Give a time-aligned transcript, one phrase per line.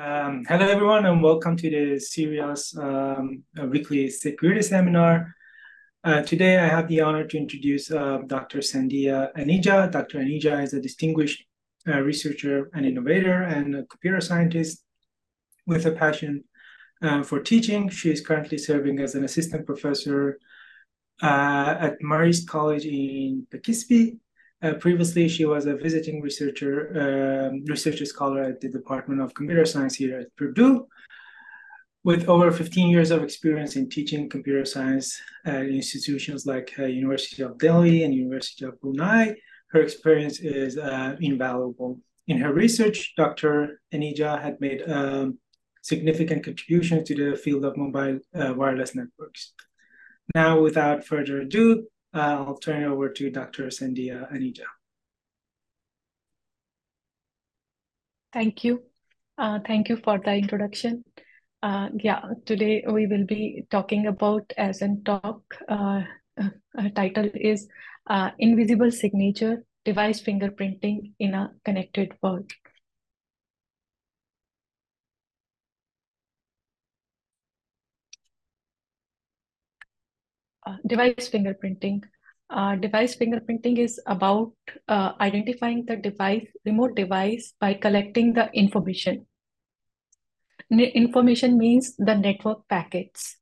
[0.00, 5.34] Um, hello, everyone, and welcome to the CERIAS um, weekly security seminar.
[6.04, 8.58] Uh, today, I have the honor to introduce uh, Dr.
[8.58, 9.90] Sandhya Aneja.
[9.90, 10.20] Dr.
[10.20, 11.42] Aneja is a distinguished
[11.88, 14.84] uh, researcher and innovator and a computer scientist
[15.66, 16.44] with a passion
[17.02, 17.88] uh, for teaching.
[17.88, 20.38] She is currently serving as an assistant professor
[21.20, 24.18] uh, at Marist College in Poughkeepsie
[24.62, 29.64] uh, previously, she was a visiting researcher, um, research scholar at the Department of Computer
[29.64, 30.86] Science here at Purdue.
[32.04, 37.42] With over 15 years of experience in teaching computer science at institutions like uh, University
[37.42, 39.34] of Delhi and University of Brunei,
[39.70, 42.00] her experience is uh, invaluable.
[42.26, 43.80] In her research, Dr.
[43.92, 45.38] Aneja had made um,
[45.82, 49.52] significant contributions to the field of mobile uh, wireless networks.
[50.34, 51.86] Now, without further ado,
[52.18, 53.66] I'll turn it over to Dr.
[53.66, 54.66] Sandhya Aneja.
[58.32, 58.82] Thank you.
[59.38, 61.04] Uh, thank you for the introduction.
[61.62, 65.42] Uh, yeah, today we will be talking about as in talk.
[65.68, 66.02] Uh,
[66.38, 67.66] uh title is
[68.08, 72.50] uh, Invisible Signature Device Fingerprinting in a Connected World.
[80.86, 82.02] Device fingerprinting.
[82.50, 84.52] Uh, device fingerprinting is about
[84.88, 89.26] uh, identifying the device, remote device by collecting the information.
[90.70, 93.36] N information means the network packets.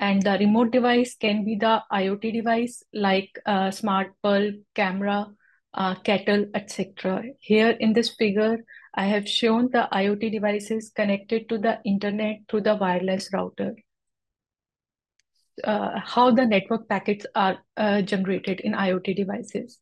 [0.00, 5.26] And the remote device can be the IoT device like uh, smart bulb, camera,
[5.74, 7.24] uh, kettle, etc.
[7.40, 12.62] Here in this figure, I have shown the IoT devices connected to the internet through
[12.62, 13.74] the wireless router
[15.64, 19.80] uh, how the network packets are uh, generated in IoT devices.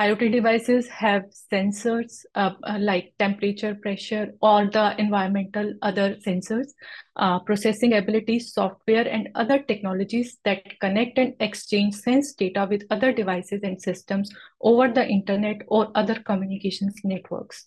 [0.00, 6.68] IoT devices have sensors uh, uh, like temperature, pressure, or the environmental other sensors,
[7.16, 13.12] uh, processing abilities, software, and other technologies that connect and exchange sense data with other
[13.12, 14.30] devices and systems
[14.62, 17.66] over the internet or other communications networks.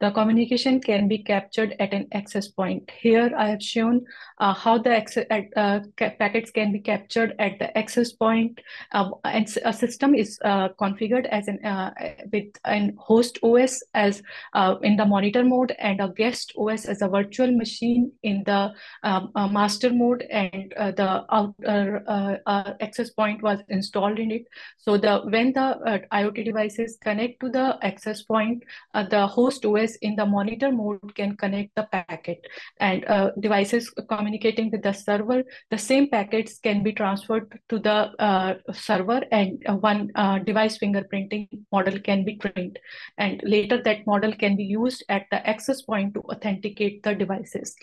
[0.00, 2.90] The communication can be captured at an access point.
[3.00, 4.06] Here I have shown
[4.38, 8.58] uh, how the access, uh, packets can be captured at the access point.
[8.92, 11.92] Uh, and a system is uh, configured as an uh,
[12.32, 14.22] with an host OS as
[14.54, 18.72] uh, in the monitor mode and a guest OS as a virtual machine in the
[19.02, 22.40] um, master mode and the outer
[22.80, 24.46] access point was installed in it.
[24.78, 28.62] So the when the IoT devices connect to the access point,
[28.94, 32.46] the host OS device in the monitor mode can connect the packet
[32.80, 38.10] and uh, devices communicating with the server, the same packets can be transferred to the
[38.18, 42.78] uh, server and uh, one uh, device fingerprinting model can be trained.
[43.18, 47.74] And later that model can be used at the access point to authenticate the devices.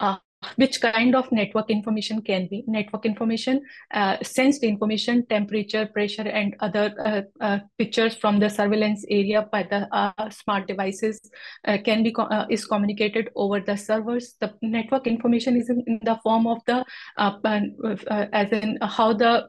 [0.00, 0.16] Uh,
[0.56, 3.62] which kind of network information can be network information
[3.92, 9.62] uh, sensed information temperature pressure and other uh, uh, pictures from the surveillance area by
[9.62, 11.20] the uh, smart devices
[11.66, 14.34] uh, can be uh, is communicated over the servers.
[14.40, 16.84] The network information is in, in the form of the
[17.16, 19.48] as in how the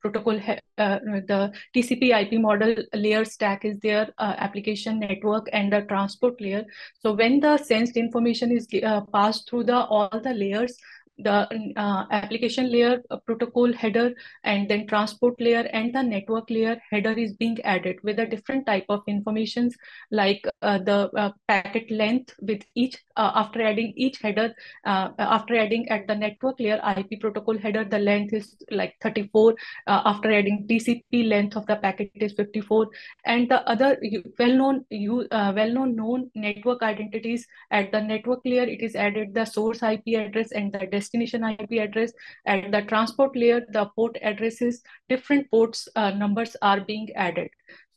[0.00, 0.40] protocol
[0.76, 6.64] the tcp ip model layer stack is there application network and the transport layer.
[7.00, 8.66] So when the sensed information is
[9.12, 10.76] passed through the all the layers
[11.18, 14.12] the uh, application layer protocol header
[14.44, 18.66] and then transport layer and the network layer header is being added with a different
[18.66, 19.74] type of informations
[20.10, 24.54] like uh, the uh, packet length with each uh, after adding each header
[24.84, 29.54] uh, after adding at the network layer ip protocol header the length is like 34
[29.86, 32.88] uh, after adding tcp length of the packet is 54
[33.24, 33.96] and the other
[34.38, 39.82] well-known you well-known known network identities at the network layer it is added the source
[39.82, 42.12] ip address and the destination IP address.
[42.46, 47.48] At the transport layer, the port addresses, different ports uh, numbers are being added.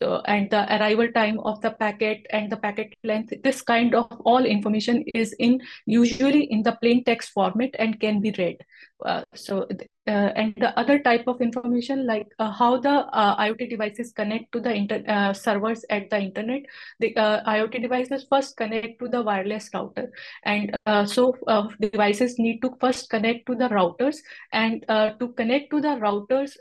[0.01, 4.07] So, and the arrival time of the packet and the packet length, this kind of
[4.23, 8.57] all information is in usually in the plain text format and can be read.
[9.05, 9.67] Uh, so
[10.09, 14.51] uh, and the other type of information like uh, how the uh, IoT devices connect
[14.51, 16.63] to the inter uh, servers at the internet.
[16.99, 20.11] The uh, IoT devices first connect to the wireless router,
[20.43, 24.17] and uh, so uh, devices need to first connect to the routers.
[24.51, 26.53] And to connect to the routers,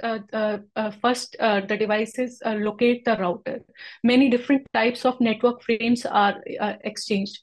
[1.01, 3.61] first the devices locate the router.
[4.05, 6.37] Many different types of network frames are
[6.85, 7.39] exchanged: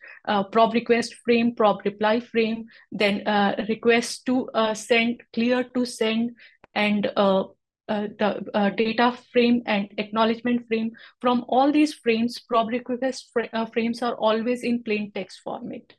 [0.51, 3.23] probe request frame, probe reply frame, then
[3.67, 4.49] request to
[4.87, 6.31] send, clear to send,
[6.73, 7.43] and uh,
[7.87, 10.91] uh, the uh, data frame and acknowledgement frame.
[11.21, 15.93] From all these frames, probe request fr uh, frames are always in plain text format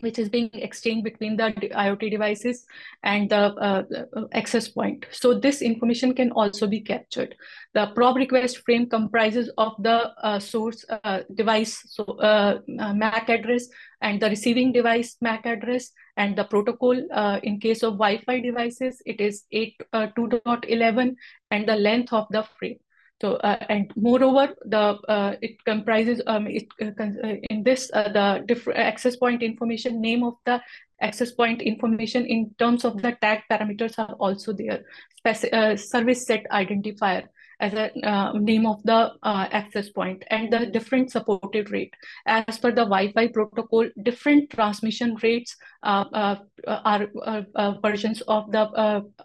[0.00, 2.66] which is being exchanged between the IoT devices
[3.02, 3.82] and the uh,
[4.16, 5.06] uh, access point.
[5.10, 7.34] So this information can also be captured.
[7.74, 13.28] The probe request frame comprises of the uh, source uh, device so uh, uh, MAC
[13.28, 13.68] address
[14.00, 16.94] and the receiving device MAC address and the protocol.
[17.42, 21.16] in case of Wi-Fi devices, it is 8.2.11
[21.50, 22.78] and the length of the frame.
[23.20, 28.10] So uh, and moreover, the uh, it comprises um, it uh, uh in this uh,
[28.10, 30.60] the different access point information name of the
[31.00, 34.84] access point information in terms of the tag parameters are also there.
[35.24, 37.24] Uh, service set identifier
[37.60, 41.94] as a uh, name of the uh, access point and the different supported rate.
[42.26, 46.36] As per the Wi-Fi protocol, different transmission rates uh, uh
[46.66, 48.66] are uh, uh, versions of the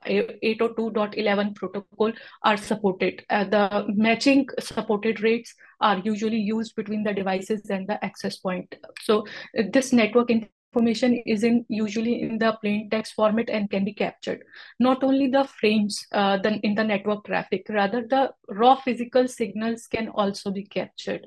[0.06, 2.12] 802.11 protocol
[2.44, 3.24] are supported.
[3.30, 8.76] the matching supported rates are usually used between the devices and the access point.
[9.02, 9.26] So
[9.72, 10.30] this network
[10.72, 14.44] information is in usually in the plain text format and can be captured.
[14.80, 20.10] Not only the frames uh, in the network traffic, rather the raw physical signals can
[20.10, 21.26] also be captured.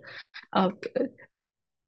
[0.52, 0.70] Uh,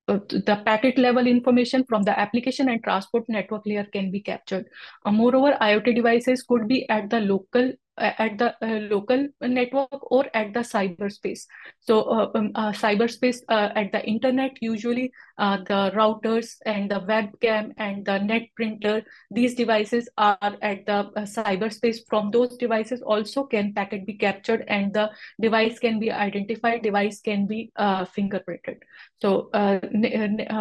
[0.06, 4.66] uh, the packet level information from the application and transport network layer can be captured.
[5.06, 10.26] Uh, moreover, IoT devices could be at the local at the uh, local network or
[10.35, 11.46] at the cyberspace.
[11.81, 17.00] So uh, um, uh, cyberspace uh, at the internet, usually uh, the routers and the
[17.00, 21.99] webcam and the net printer, these devices are at the uh, cyberspace.
[22.08, 25.11] From those devices also can packet be captured and the
[25.41, 28.79] device can be identified, device can be fingerprinted.
[29.20, 29.50] So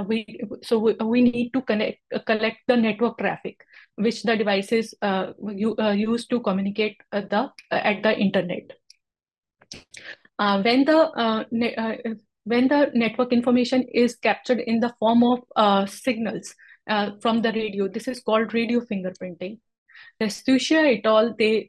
[0.08, 3.64] we so we, we need to connect collect the network traffic
[3.96, 8.72] which the devices uh, you, uh, use to communicate at the, at the internet.
[10.40, 11.44] Uh, when the uh,
[11.78, 11.96] uh,
[12.46, 16.54] when the network information is captured in the form of uh, signals
[17.22, 19.60] from the radio, this is called radio fingerprinting.
[20.22, 21.36] Restuccia et al.
[21.38, 21.68] They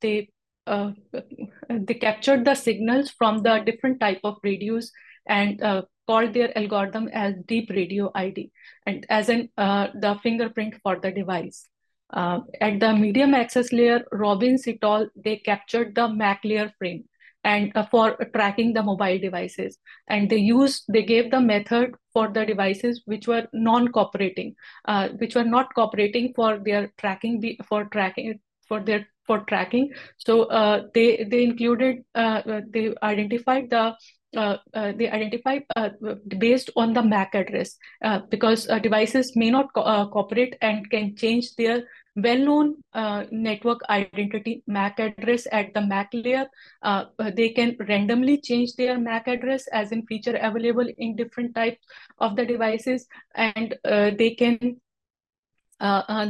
[0.00, 0.28] they
[0.66, 4.92] they captured the signals from the different type of radios
[5.26, 5.60] and
[6.06, 8.50] called their algorithm as deep radio ID
[8.86, 11.68] and as in uh, the fingerprint for the device.
[12.12, 17.04] Uh, at the medium access layer, Robyns et al., they captured the MAC layer frame
[17.44, 19.78] and uh, for tracking the mobile devices.
[20.08, 24.54] And they used, they gave the method for the devices which were non-cooperating,
[24.84, 28.38] uh, which were not cooperating for their tracking, for tracking,
[28.68, 29.92] for their for tracking.
[30.18, 33.94] So uh, they they included, uh, they identified the
[34.36, 35.90] uh, uh, they identify uh,
[36.38, 40.88] based on the MAC address uh, because uh, devices may not co uh, cooperate and
[40.90, 41.84] can change their
[42.16, 46.46] well-known uh, network identity MAC address at the MAC layer.
[46.82, 47.04] Uh,
[47.34, 51.78] they can randomly change their MAC address as in feature available in different types
[52.18, 54.76] of the devices and uh, they can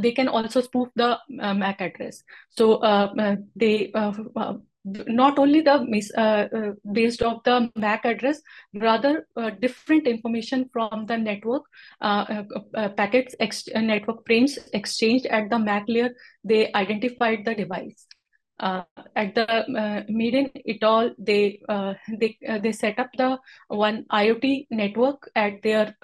[0.01, 2.23] they can also spoof the MAC address.
[2.49, 2.79] So
[3.55, 3.91] they
[4.85, 8.41] not only the uh, uh, based of the MAC address,
[8.73, 11.63] rather uh, different information from the network
[12.01, 13.35] uh, uh, uh, packets,
[13.75, 16.11] network frames exchanged at the MAC layer,
[16.43, 18.05] they identified the device.
[19.21, 19.45] at the
[20.17, 21.59] Meidan, it all they
[22.19, 23.37] they they set up the
[23.67, 25.95] one IoT network at their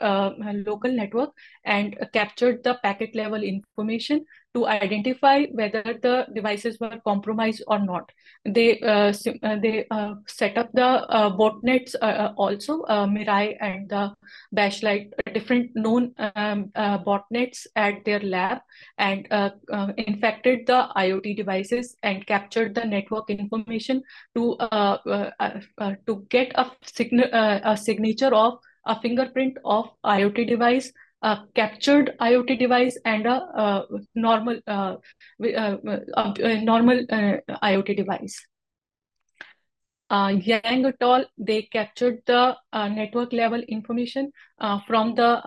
[0.66, 1.30] local network
[1.64, 8.12] and captured the packet level information to identify whether the devices were compromised or not.
[8.46, 9.14] They uh,
[9.44, 14.14] uh, they uh, set up the uh, botnets uh, uh, also, Mirai and the
[14.56, 18.60] Bashlite, different known um, botnets at their lab
[18.98, 19.28] and
[19.98, 24.02] infected the IoT devices and captured the network information
[24.36, 24.58] to
[26.08, 26.72] to get a,
[27.64, 30.92] a signature of a fingerprint of IoT device
[31.22, 33.84] a captured IoT device and a, uh,
[34.16, 34.96] normal uh,
[35.44, 35.78] uh,
[36.64, 38.46] normal IoT device.
[40.12, 41.26] Uh, Yang et al.
[41.38, 45.42] They captured the uh, network level information uh, from the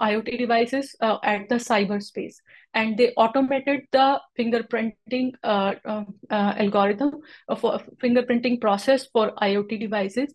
[0.00, 2.34] IoT devices at the cyberspace,
[2.74, 7.20] and they automated the fingerprinting um, algorithm
[7.58, 10.34] for fingerprinting process for IoT devices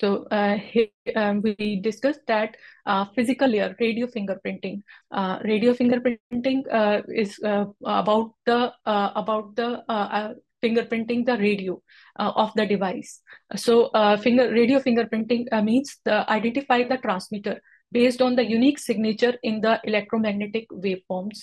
[0.00, 4.82] so uh, here, um, we discussed that uh, physical layer, radio fingerprinting.
[5.10, 9.82] Uh, radio fingerprinting uh, is uh, about the uh, about the
[10.62, 11.80] fingerprinting the radio
[12.18, 13.20] of the device.
[13.56, 17.60] So finger radio fingerprinting means the identify the transmitter
[17.92, 21.38] based on the unique signature in the electromagnetic waveforms.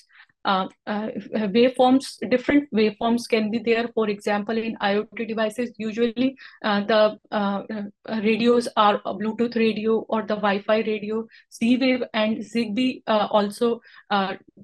[0.45, 1.07] Uh, uh,
[1.55, 3.87] waveforms, different waveforms can be there.
[3.95, 10.21] For example, in IoT devices, usually uh, the uh, uh, radios are Bluetooth radio or
[10.21, 13.81] the Wi-Fi radio, Z-Wave and ZigBee also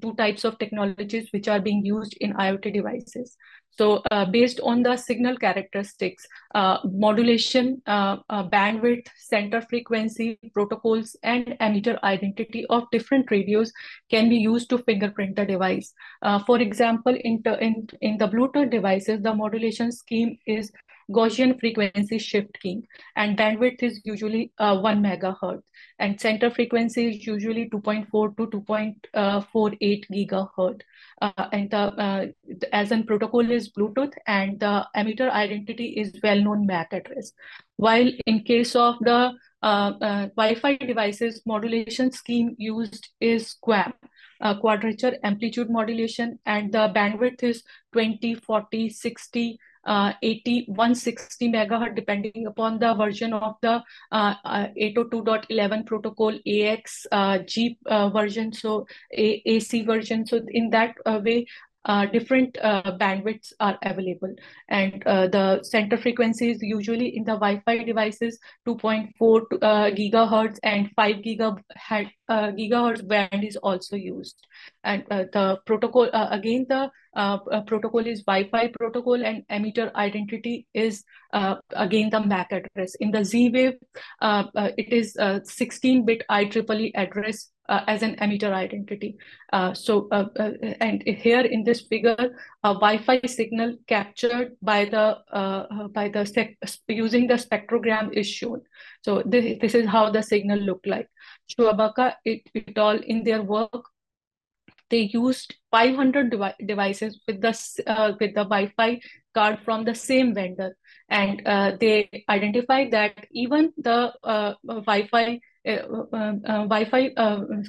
[0.01, 3.37] two types of technologies which are being used in IoT devices.
[3.77, 11.15] So uh, based on the signal characteristics, uh, modulation, uh, uh, bandwidth, center frequency, protocols,
[11.23, 13.71] and emitter identity of different radios
[14.09, 15.93] can be used to fingerprint the device.
[16.21, 20.71] Uh, for example, in, in, in the Bluetooth devices, the modulation scheme is
[21.11, 22.83] Gaussian frequency shift keying,
[23.15, 25.63] and bandwidth is usually uh, 1 megahertz,
[25.97, 30.81] and center frequency is usually 2.4 to 2.48 gigahertz.
[31.21, 32.25] Uh, and the, uh,
[32.71, 37.31] as in protocol is Bluetooth, and the emitter identity is well-known MAC address.
[37.77, 43.93] While in case of the uh, uh, Wi-Fi devices, modulation scheme used is QAM,
[44.41, 47.63] uh, quadrature amplitude modulation, and the bandwidth is
[47.93, 53.81] 20, 40, 60, uh, 80, 160 megahertz, depending upon the version of the
[54.11, 60.25] uh, uh, 802.11 protocol, AX, uh, G uh, version, so A AC version.
[60.25, 61.47] So in that uh, way,
[61.85, 64.33] uh, different uh, bandwidths are available.
[64.67, 69.09] And uh, the center frequencies usually in the Wi-Fi devices 2.4
[69.61, 71.63] uh, gigahertz and 5 gigahertz,
[72.27, 74.35] uh, gigahertz band is also used.
[74.83, 76.91] And uh, the protocol, again, the
[77.65, 82.95] protocol is Wi-Fi protocol and emitter identity is again the MAC address.
[82.95, 83.75] In the Z-Wave,
[84.21, 87.49] it is 16-bit IEEE address
[87.87, 89.17] as an emitter identity.
[89.53, 95.17] Uh, so, uh, uh and here in this figure, a Wi-Fi signal captured by the
[95.31, 96.23] uh, uh, by the
[96.87, 98.61] using the spectrogram is shown.
[99.05, 101.07] So this, this is how the signal looked like.
[101.51, 103.85] Shuabaka it, it all in their work
[104.89, 107.53] they used 500 devi devices with the
[107.85, 108.99] uh, with the Wi-Fi
[109.33, 110.75] card from the same vendor,
[111.09, 116.63] and uh, they identified that even the uh, Wi-Fi uh, uh, uh, Uh, uh, uh,
[116.73, 117.09] Wi-Fi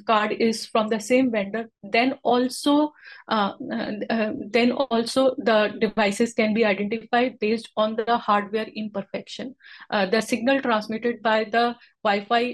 [0.06, 2.92] card is from the same vendor, then also
[3.28, 9.54] then also the devices can be identified based on the hardware imperfection.
[9.90, 12.44] the signal transmitted by the Wi-Fi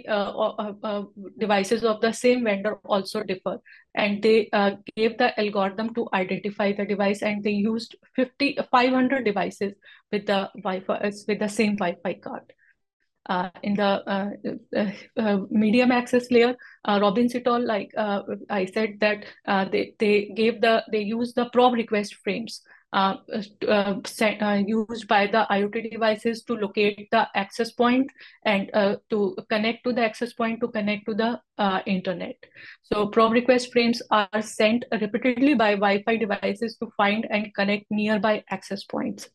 [1.39, 3.59] devices of the same vendor also differ,
[3.95, 4.49] and they
[4.97, 9.75] gave the algorithm to identify the device, and they used 50 500 devices
[10.11, 12.56] with the Wi-Fi with the same Wi-Fi card.
[13.29, 14.31] Uh, in the uh,
[14.77, 16.55] uh, uh, medium access layer,
[16.85, 17.67] uh, Robyns et al.
[17.67, 19.25] Like uh, I said that
[19.73, 22.63] they they gave the they used the probe request frames
[24.05, 28.09] set, used by the IoT devices to locate the access point
[28.45, 28.71] and
[29.11, 32.37] to connect to the access point to connect to the internet.
[32.83, 38.45] So probe request frames are sent repeatedly by Wi-Fi devices to find and connect nearby
[38.51, 39.29] access points.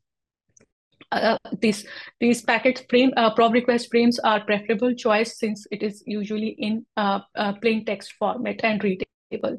[1.12, 1.86] Uh, these
[2.22, 6.86] these packet frame uh, probe request frames are preferable choice since it is usually in
[6.96, 9.58] uh, uh plain text format and readable.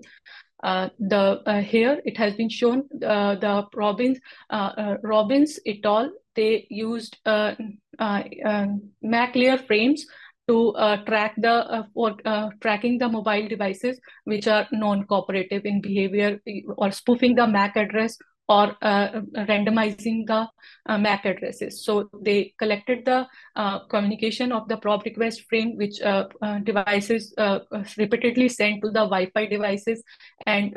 [0.63, 4.19] Uh, the uh, here it has been shown the Robyns
[4.51, 6.11] Robyns et al.
[6.35, 10.07] They used MAC layer frames
[10.49, 10.73] to
[11.07, 12.17] track the for
[12.63, 16.41] tracking the mobile devices which are non-cooperative in behavior
[16.79, 18.17] or spoofing the MAC address
[18.49, 19.09] or uh,
[19.49, 20.49] randomizing the
[20.87, 21.85] uh, MAC addresses.
[21.85, 27.33] So they collected the uh, communication of the probe request frame, which uh, uh, devices
[27.39, 27.61] uh,
[27.97, 30.03] repeatedly sent to the Wi-Fi devices
[30.47, 30.73] and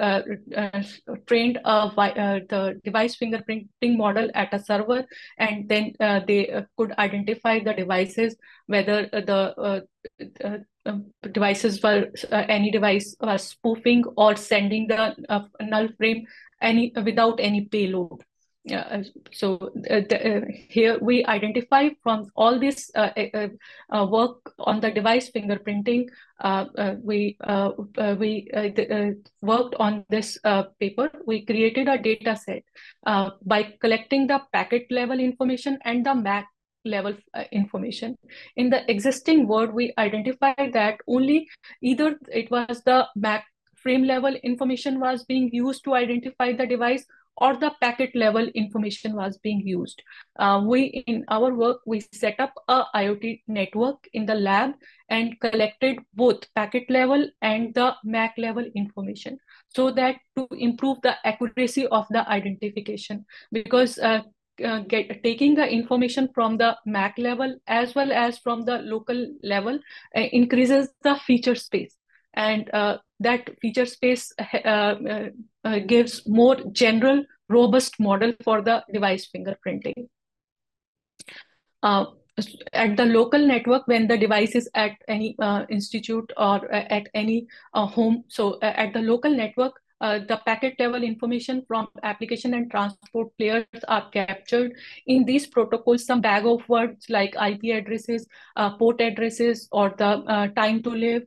[1.28, 5.06] trained the device fingerprinting model at a server.
[5.38, 8.36] And then they could identify the devices,
[8.68, 9.86] whether the
[11.32, 15.16] devices were any device was spoofing or sending the
[15.62, 16.26] null frame
[16.62, 18.24] any without any payload.
[18.72, 19.56] Uh, so
[19.92, 23.48] uh, the, uh, here we identify from all this uh, uh,
[23.92, 26.08] uh, work on the device fingerprinting.
[27.04, 27.38] we
[28.18, 28.50] we
[29.42, 30.40] worked on this
[30.80, 31.12] paper.
[31.28, 32.64] We created a data set
[33.44, 36.48] by collecting the packet level information and the MAC
[36.86, 37.16] level
[37.52, 38.16] information.
[38.56, 41.48] In the existing word, we identified that only
[41.82, 47.06] either it was the MAC frame level information was being used to identify the device
[47.38, 50.02] or the packet level information was being used.
[50.38, 54.72] Uh, we, in our work, we set up a IoT network in the lab
[55.10, 59.38] and collected both packet level and the MAC level information
[59.76, 64.22] so that to improve the accuracy of the identification because uh,
[64.64, 69.28] uh, get, taking the information from the MAC level as well as from the local
[69.44, 69.80] level
[70.16, 71.96] uh, increases the feature space
[72.34, 74.34] and uh, that feature space
[75.88, 80.08] gives more general, robust model for the device fingerprinting.
[81.82, 82.06] Uh,
[82.74, 87.08] at the local network when the device is at any uh, institute or uh, at
[87.14, 88.24] any uh, home.
[88.28, 93.30] So uh, at the local network, uh, the packet level information from application and transport
[93.38, 94.74] players are captured.
[95.08, 100.52] In these protocols, some bag of words like IP addresses, uh, port addresses, or the
[100.56, 101.24] time to live,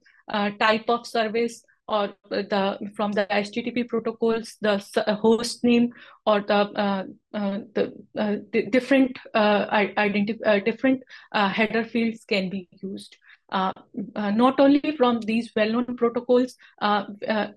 [0.59, 4.79] type of service, or the from the HTTP protocols, the
[5.21, 5.93] host name
[6.27, 12.51] or the uh, uh, the, uh, the, different uh, uh, different uh, header fields can
[12.51, 13.17] be used.
[13.50, 13.73] Uh,
[14.14, 17.05] uh, not only from these well-known protocols, uh,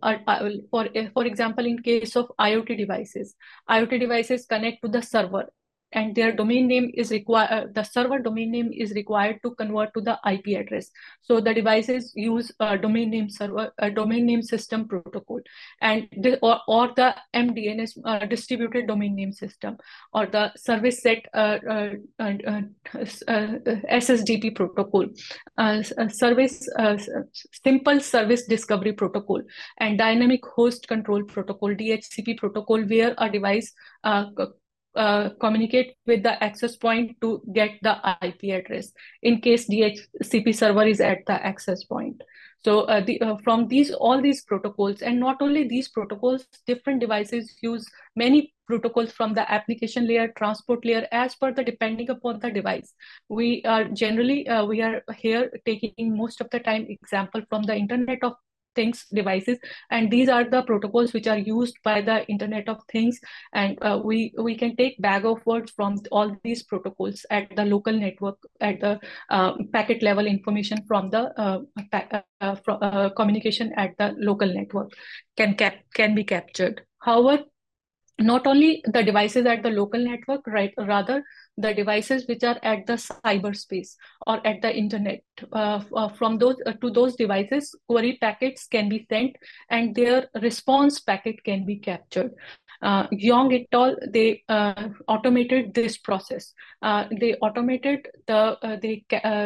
[0.01, 0.21] are,
[0.71, 3.36] for for example, in case of IoT devices,
[3.69, 5.48] IoT devices connect to the server
[5.93, 9.93] and their domain name is required uh, the server domain name is required to convert
[9.93, 10.89] to the ip address.
[11.21, 15.41] So the devices use a domain name server a domain name system protocol
[15.81, 19.77] and the, or, or the mdns uh, distributed domain name system
[20.13, 22.62] or the service set uh, uh, uh, uh
[24.00, 25.05] ssdp protocol
[25.57, 26.67] a service
[27.63, 29.41] simple service discovery protocol
[29.79, 33.74] and dynamic host control protocol dhcp protocol where a device
[34.95, 40.86] uh, communicate with the access point to get the IP address in case DHCP server
[40.86, 42.21] is at the access point.
[42.63, 47.00] So uh, the, uh, from these all these protocols, and not only these protocols, different
[47.00, 52.39] devices use many protocols from the application layer, transport layer, as per the depending upon
[52.39, 52.93] the device.
[53.29, 57.75] We are generally uh, we are here taking most of the time example from the
[57.75, 58.33] Internet of
[58.75, 59.57] things devices
[59.89, 63.19] and these are the protocols which are used by the internet of things.
[63.53, 67.65] And uh, we we can take bag of words from all these protocols at the
[67.65, 68.99] local network at the
[69.29, 71.59] uh, packet level information from the uh,
[72.41, 74.91] uh from, uh, communication at the local network
[75.37, 76.81] can cap can be captured.
[76.99, 77.43] However
[78.19, 81.23] not only the devices at the local network right rather
[81.58, 85.22] the devices which are at the cyberspace or at the internet.
[85.51, 89.36] Uh, uh, from those uh, to those devices, query packets can be sent
[89.70, 92.31] and their response packet can be captured.
[92.81, 93.95] Uh, Yang et al.
[94.10, 96.54] They uh, automated this process.
[96.82, 99.06] Uh, they automated the they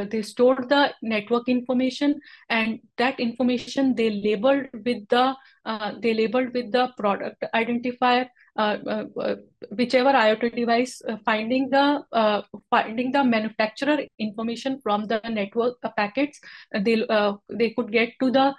[0.10, 5.36] they stored the network information and that information they labeled with the
[6.00, 8.78] they labeled with the product identifier uh, uh, uh, Uh,
[9.18, 9.36] uh,
[9.72, 12.02] whichever IoT device, uh, finding the
[12.70, 16.40] finding the manufacturer information from the network packets,
[16.72, 17.06] they
[17.50, 18.54] they could get to the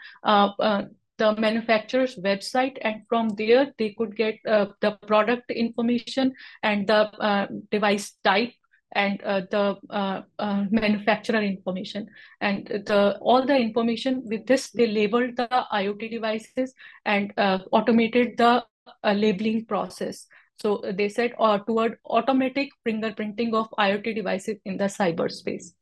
[1.18, 7.08] the manufacturer's website and from there they could get uh, the product information and the
[7.18, 8.52] uh, device type
[8.92, 10.24] and uh, the
[10.70, 12.06] manufacturer information.
[12.42, 16.74] And the all the information with this they labeled the iot devices
[17.06, 17.32] and
[17.72, 18.62] automated the
[19.02, 20.26] a labeling process.
[20.58, 25.72] So uh, they said uh, toward automatic fingerprinting of IoT devices in the cyberspace.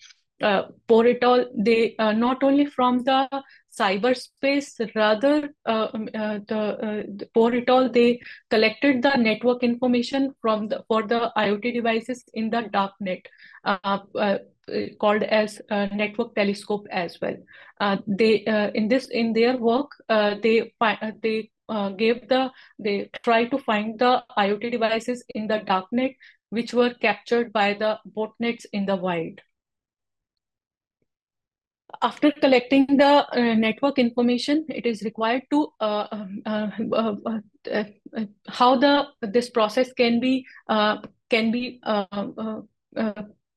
[0.43, 3.29] Uh, Pour it all, they uh, not only from the
[3.79, 9.62] cyberspace, rather uh, um, uh, the, uh, the Pour et al., they collected the network
[9.62, 13.25] information from the for the IoT devices in the darknet,
[14.99, 17.37] called as network telescope as well.
[18.07, 19.90] they in this in their work
[20.43, 25.61] they find they uh, gave the they try to find the IoT devices in the
[25.61, 26.16] darknet
[26.50, 29.40] which were captured by the botnets in the wild.
[32.03, 37.38] After collecting the uh, network information, it is required to uh, um, uh, uh,
[37.72, 37.85] uh,
[38.48, 40.44] how the this process can be
[41.31, 41.81] can be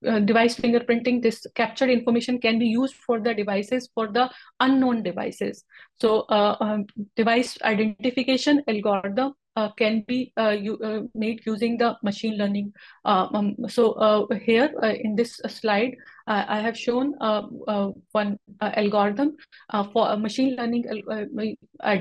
[0.06, 4.30] uh, device fingerprinting, this captured information can be used for the devices for the
[4.60, 5.64] unknown devices.
[6.00, 11.98] So uh, um, device identification algorithm uh, can be uh, you, uh, made using the
[12.04, 12.72] machine learning.
[13.04, 14.70] Uh, um, so here
[15.04, 15.96] in this slide,
[16.28, 17.14] I have shown
[18.12, 19.36] one algorithm
[19.94, 20.86] for a machine learning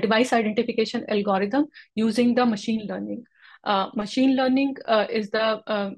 [0.01, 3.23] device identification algorithm using the machine learning.
[3.67, 5.89] Uh, machine learning uh, is the uh,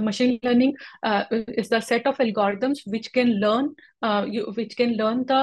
[0.00, 0.74] machine learning
[1.04, 3.72] uh, is the set of algorithms which can learn
[4.02, 5.42] uh, you, which can learn the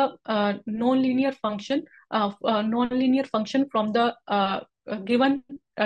[0.67, 1.81] nonlinear function
[2.11, 4.13] non-linear function from the
[5.05, 5.41] given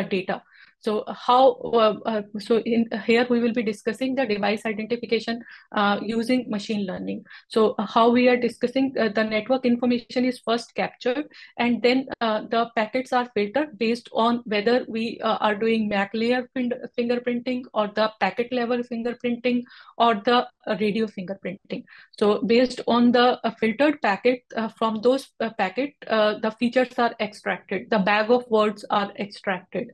[0.09, 0.41] data.
[0.85, 5.99] So how, uh, uh, so in here we will be discussing the device identification uh,
[6.03, 7.23] using machine learning.
[7.47, 11.25] So how we are discussing uh, the network information is first captured
[11.57, 16.11] and then uh, the packets are filtered based on whether we uh, are doing MAC
[16.13, 19.63] layer fingerprinting or the packet level fingerprinting
[19.97, 20.47] or the
[20.79, 21.83] radio fingerprinting.
[22.19, 24.43] So based on the filtered packet
[24.77, 27.89] from those packet, the features are extracted.
[27.89, 29.91] The bag of words are extracted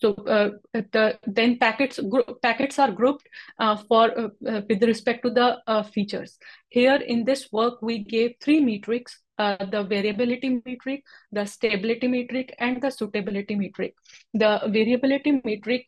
[0.00, 2.00] so uh, the then packets
[2.42, 3.26] packets are grouped
[3.58, 4.28] uh, for uh,
[4.68, 6.38] with respect to the features.
[6.68, 12.54] Here in this work, we gave three metrics uh, the variability metric, the stability metric,
[12.58, 13.94] and the suitability metric.
[14.32, 15.86] The variability metric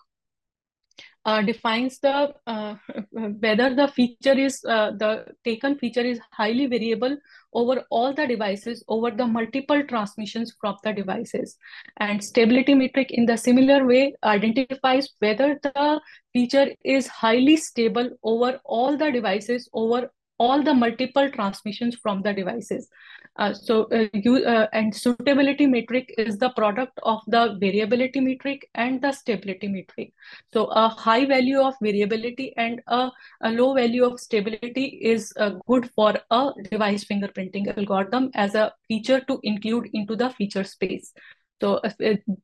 [1.27, 2.77] uh, defines the uh,
[3.11, 7.17] whether the feature is uh, the taken feature is highly variable
[7.53, 11.57] over all the devices over the multiple transmissions from the devices.
[11.99, 16.01] And stability metric in the similar way identifies whether the
[16.33, 22.33] feature is highly stable over all the devices over all the multiple transmissions from the
[22.33, 22.89] devices.
[23.37, 28.69] Uh, so uh, you uh, and suitability metric is the product of the variability metric
[28.75, 30.13] and the stability metric.
[30.53, 33.11] So a high value of variability and a,
[33.43, 38.73] a low value of stability is uh, good for a device fingerprinting algorithm as a
[38.89, 41.13] feature to include into the feature space.
[41.61, 41.81] So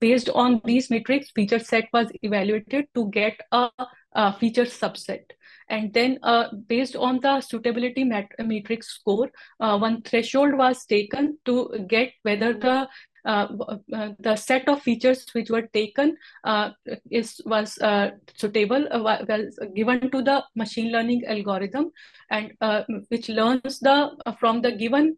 [0.01, 3.69] based on these metrics, feature set was evaluated to get a,
[4.15, 5.25] a feature subset.
[5.69, 11.87] And then uh, based on the suitability matrix score, uh, one threshold was taken to
[11.89, 12.89] get whether the
[13.25, 13.47] uh,
[13.95, 16.71] uh, the set of features which were taken uh,
[17.11, 21.93] is was uh, suitable uh, was given to the machine learning algorithm
[22.31, 25.17] and uh, which learns the from the given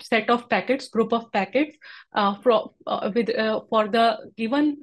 [0.00, 1.76] set of packets group of packets
[2.42, 2.72] for
[3.14, 3.30] with
[3.70, 4.76] for the given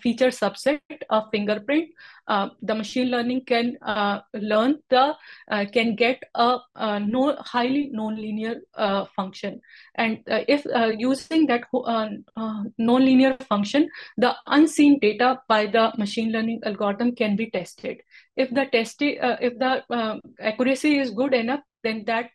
[0.00, 1.88] feature subset of fingerprint,
[2.26, 5.14] uh, the machine learning can uh, learn the
[5.50, 9.60] uh, can get a, a no highly nonlinear uh, function,
[9.94, 16.60] and uh, if uh, using that nonlinear function, the unseen data by the machine learning
[16.64, 17.98] algorithm can be tested.
[18.36, 22.30] If the test if the accuracy is good enough, then that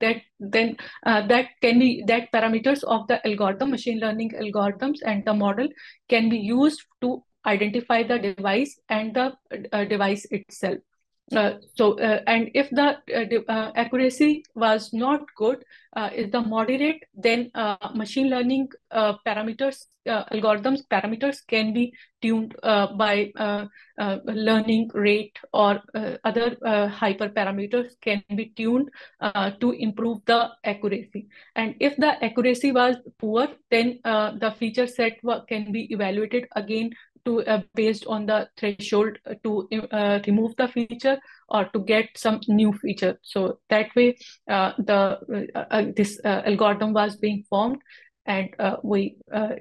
[0.00, 5.24] that then uh, that can be that parameters of the algorithm machine learning algorithms and
[5.24, 5.68] the model
[6.08, 9.32] can be used to identify the device and the
[9.72, 10.78] uh, device itself
[11.34, 15.64] uh, so uh, and if the uh, uh, accuracy was not good
[15.96, 22.54] uh, is the moderate then uh, machine learning uh, parameters algorithms parameters can be tuned
[22.62, 23.32] by
[24.26, 25.82] learning rate or
[26.22, 26.56] other
[27.00, 28.88] hyperparameters can be tuned
[29.60, 31.26] to improve the accuracy.
[31.56, 36.92] And if the accuracy was poor then the feature set can be evaluated again
[37.26, 42.40] to uh, based on the threshold to uh, remove the feature or to get some
[42.48, 43.18] new feature.
[43.22, 44.16] So that way,
[44.48, 47.82] uh, the uh, uh, this uh, algorithm was being formed,
[48.24, 48.48] and
[48.82, 49.18] we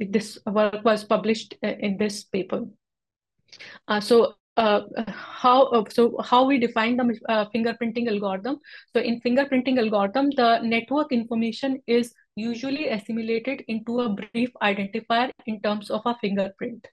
[0.10, 2.63] this work was published in this paper.
[3.99, 8.58] so uh, how uh, so how we define the uh, fingerprinting algorithm
[8.93, 15.60] so in fingerprinting algorithm the network information is usually assimilated into a brief identifier in
[15.62, 16.88] terms of a fingerprint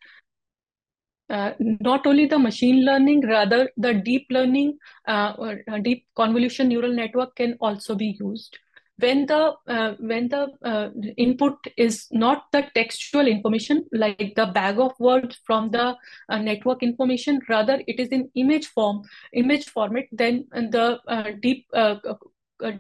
[1.33, 5.33] uh, not only the machine learning, rather the deep learning, uh,
[5.71, 8.59] uh, deep convolution neural network can also be used.
[8.99, 14.79] When the uh, when the uh, input is not the textual information like the bag
[14.79, 15.97] of words from the
[16.29, 21.01] uh, network information, rather it is in image form, image format, then the
[21.41, 21.67] deep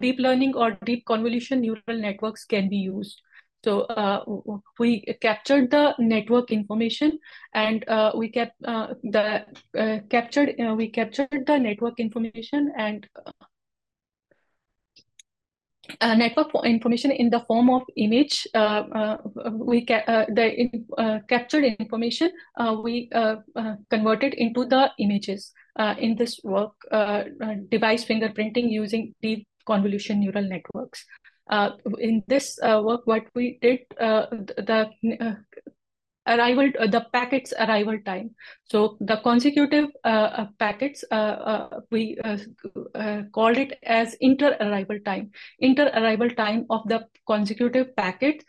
[0.00, 3.20] deep learning or deep convolution neural networks can be used.
[3.64, 4.24] So uh,
[4.78, 7.18] we captured the network information,
[7.54, 9.46] and uh, we kept uh, the
[9.78, 13.06] uh, captured uh, we captured the network information and
[16.00, 18.48] uh, network information in the form of image.
[19.52, 20.86] we ca the in,
[21.28, 22.32] captured information
[22.82, 23.08] we
[23.90, 25.52] converted into the images
[25.98, 26.74] in this work.
[27.70, 31.06] device fingerprinting using deep convolution neural networks.
[31.48, 34.90] Uh, in this uh, work, what we did, uh, the
[36.26, 38.30] arrival uh, the packets arrival time.
[38.64, 40.08] So the consecutive uh,
[40.42, 41.04] uh, packets
[41.90, 42.16] we
[43.32, 45.30] called it as inter arrival time.
[45.58, 48.44] Inter arrival time of the consecutive packets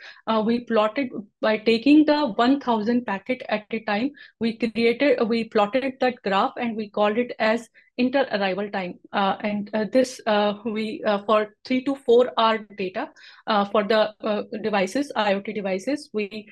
[0.45, 1.09] we plotted
[1.41, 4.11] by taking the 1000 packet at a time.
[4.39, 8.99] We created we plotted that graph and we called it as inter-arrival time.
[9.11, 13.09] Uh, and uh, this uh, we uh, for three to four hour data
[13.47, 16.47] uh, for the uh, devices, IoT devices, we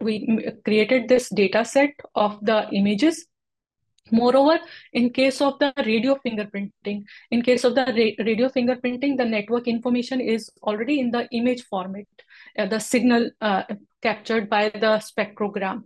[0.00, 3.26] we created this data set of the images
[4.12, 4.60] Moreover,
[4.92, 9.66] in case of the radio fingerprinting, in case of the ra radio fingerprinting, the network
[9.66, 12.06] information is already in the image format,
[12.56, 13.64] uh, the signal uh,
[14.02, 15.82] captured by the spectrogram.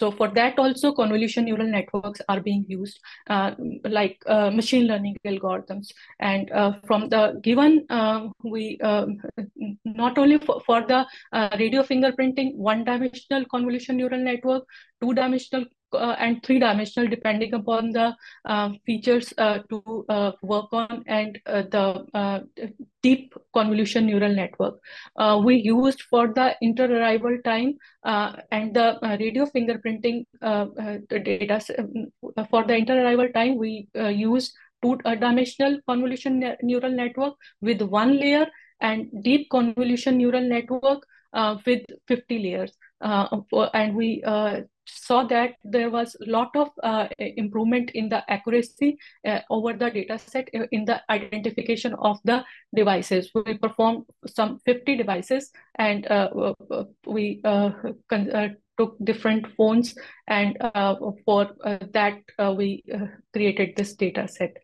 [0.00, 3.52] So for that also convolution neural networks are being used uh,
[3.84, 5.88] like uh, machine learning algorithms.
[6.18, 9.20] And uh, from the given, uh, we um,
[9.84, 11.06] not only for, for the
[11.58, 14.64] radio fingerprinting, one dimensional convolution neural network,
[15.04, 18.14] two dimensional uh, and three dimensional depending upon the
[18.46, 22.40] uh, features uh, to uh, work on and uh, the uh,
[23.02, 24.74] deep convolution neural network.
[25.44, 27.74] we used for the inter-arrival time
[28.50, 30.24] and the radio fingerprinting
[31.28, 31.58] data
[32.50, 33.88] for the inter-arrival time we
[34.26, 38.46] used two-dimensional convolution ne neural network with one layer
[38.80, 41.06] and deep convolution neural network
[41.66, 42.72] with 50 layers.
[43.04, 44.22] And we
[44.86, 49.90] saw that there was a lot of uh, improvement in the accuracy uh, over the
[49.90, 53.30] data set uh, in the identification of the devices.
[53.34, 57.70] We performed some 50 devices and uh, uh we uh,
[58.78, 59.94] took different phones
[60.26, 60.56] and
[61.24, 61.50] for
[61.92, 62.18] that
[62.56, 62.82] we
[63.32, 64.56] created this data set.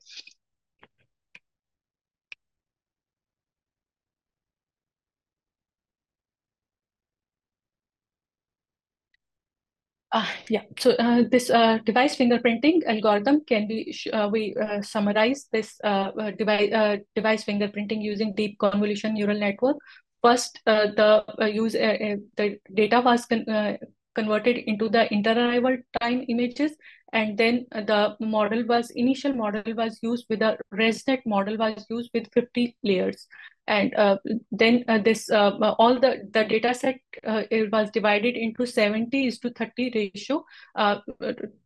[10.13, 15.47] Uh, yeah, so uh, this uh, device fingerprinting algorithm can be, uh, we uh, summarize
[15.53, 19.77] this uh, device, device fingerprinting using deep convolution neural network.
[20.23, 23.79] First, the use the data was con
[24.17, 26.73] converted into the inter-arrival time images,
[27.13, 32.11] and then the model was, initial model was used with a ResNet model was used
[32.13, 33.29] with 50 layers
[33.67, 34.17] and uh,
[34.51, 39.27] then uh, this uh, all the the data set uh, it was divided into 70
[39.27, 40.45] is to 30 ratio
[40.75, 40.99] uh,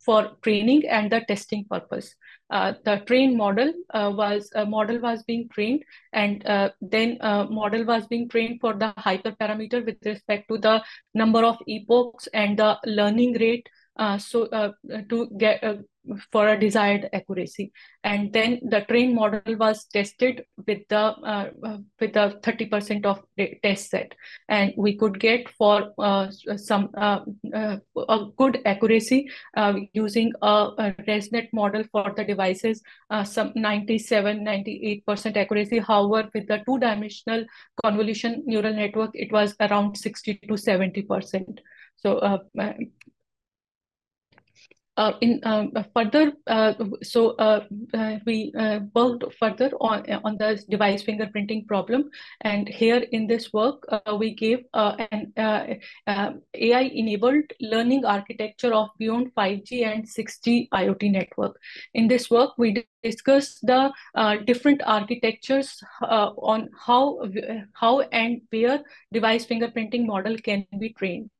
[0.04, 2.14] for training and the testing purpose.
[2.50, 6.44] Uh, the train model was a model was being trained and
[6.82, 7.16] then
[7.50, 10.82] model was being trained for the hyperparameter with respect to the
[11.14, 13.66] number of epochs and the learning rate
[14.18, 14.46] so
[15.08, 15.64] to get
[16.30, 17.72] for a desired accuracy.
[18.02, 23.22] And then the train model was tested with the uh, uh with the 30% of
[23.36, 24.14] the test set.
[24.48, 29.30] And we could get for uh, some a good accuracy
[29.92, 32.82] using a, a, resnet model for the devices
[33.24, 35.78] some 97 98% accuracy.
[35.78, 37.44] However with the two dimensional
[37.82, 41.58] convolution neural network it was around 60 to 70%
[41.96, 42.40] so
[44.96, 50.62] uh, in um, further, uh, so uh, uh we uh, worked further on on the
[50.68, 52.10] device fingerprinting problem,
[52.42, 59.84] and here in this work, uh, we gave an AI-enabled learning architecture of beyond 5G
[59.84, 61.58] and 6G IoT network.
[61.94, 63.90] In this work, we discussed the
[64.46, 67.18] different architectures on how
[67.72, 68.80] how and where
[69.12, 71.30] device fingerprinting model can be trained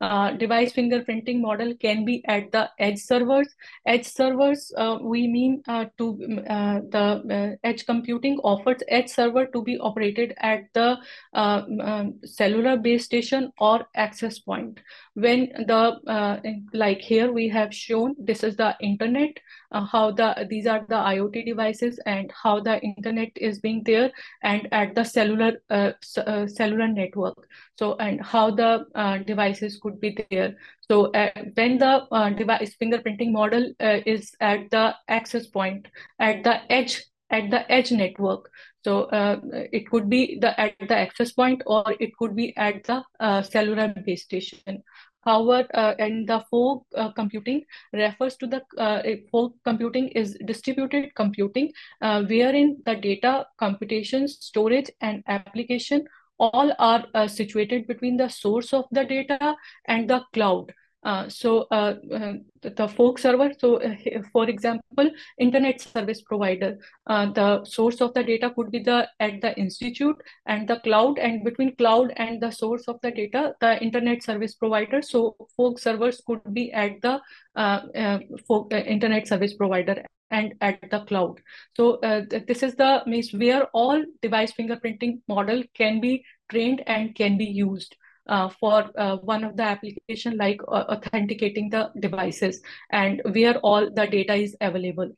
[0.00, 3.48] uh, device fingerprinting model can be at the edge servers.
[3.86, 9.46] Edge servers, uh, we mean uh, to uh, the uh, edge computing offers edge server
[9.46, 10.96] to be operated at the
[11.32, 14.78] um, cellular base station or access point.
[15.14, 19.38] When the, like here we have shown, this is the internet
[19.70, 24.10] how the these are the IoT devices and how the internet is being there
[24.42, 25.52] and at the cellular
[26.46, 27.48] cellular network.
[27.78, 28.86] So and how the
[29.26, 30.56] devices could be there.
[30.80, 35.86] So uh, when the uh, device fingerprinting model is at the access point
[36.18, 38.50] at the edge at the edge network.
[38.84, 39.40] So uh,
[39.72, 43.42] it could be the at the access point or it could be at the uh,
[43.42, 44.82] cellular base station.
[45.24, 51.14] However, uh, and the fog uh, computing refers to the uh, fog computing is distributed
[51.16, 56.06] computing, uh, wherein the data, computation, storage, and application
[56.38, 59.54] all are uh, situated between the source of the data
[59.86, 60.72] and the cloud.
[61.04, 63.94] Uh, so uh, uh, the fog server, so uh,
[64.32, 69.40] for example, internet service provider, uh, the source of the data could be the at
[69.40, 73.80] the institute and the cloud and between cloud and the source of the data, the
[73.80, 75.00] internet service provider.
[75.00, 77.20] So fog servers could be at the
[78.48, 81.40] fog, internet service provider and at the cloud.
[81.76, 87.14] So th this is the means where all device fingerprinting model can be trained and
[87.14, 87.96] can be used
[88.28, 92.60] uh, for uh, one of the application like uh, authenticating the devices
[92.90, 95.10] and where all the data is available.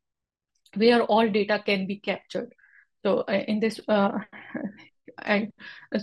[0.77, 2.55] where all data can be captured.
[3.05, 4.19] So uh, in this, uh,
[5.23, 5.53] and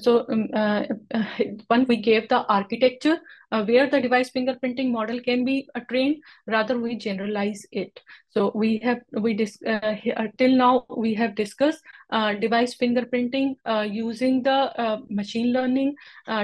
[0.01, 0.83] so um, uh,
[1.67, 3.17] when we gave the architecture
[3.51, 7.99] uh, where the device fingerprinting model can be uh, trained, rather we generalize it.
[8.29, 9.95] So we have we dis uh,
[10.37, 11.81] till now we have discussed
[12.11, 15.95] uh, device fingerprinting uh, using the machine learning,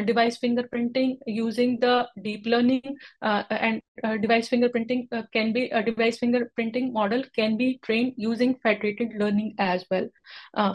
[0.05, 3.81] device fingerprinting using the deep learning, and
[4.21, 9.85] device fingerprinting can be a device fingerprinting model can be trained using federated learning as
[9.91, 10.09] well.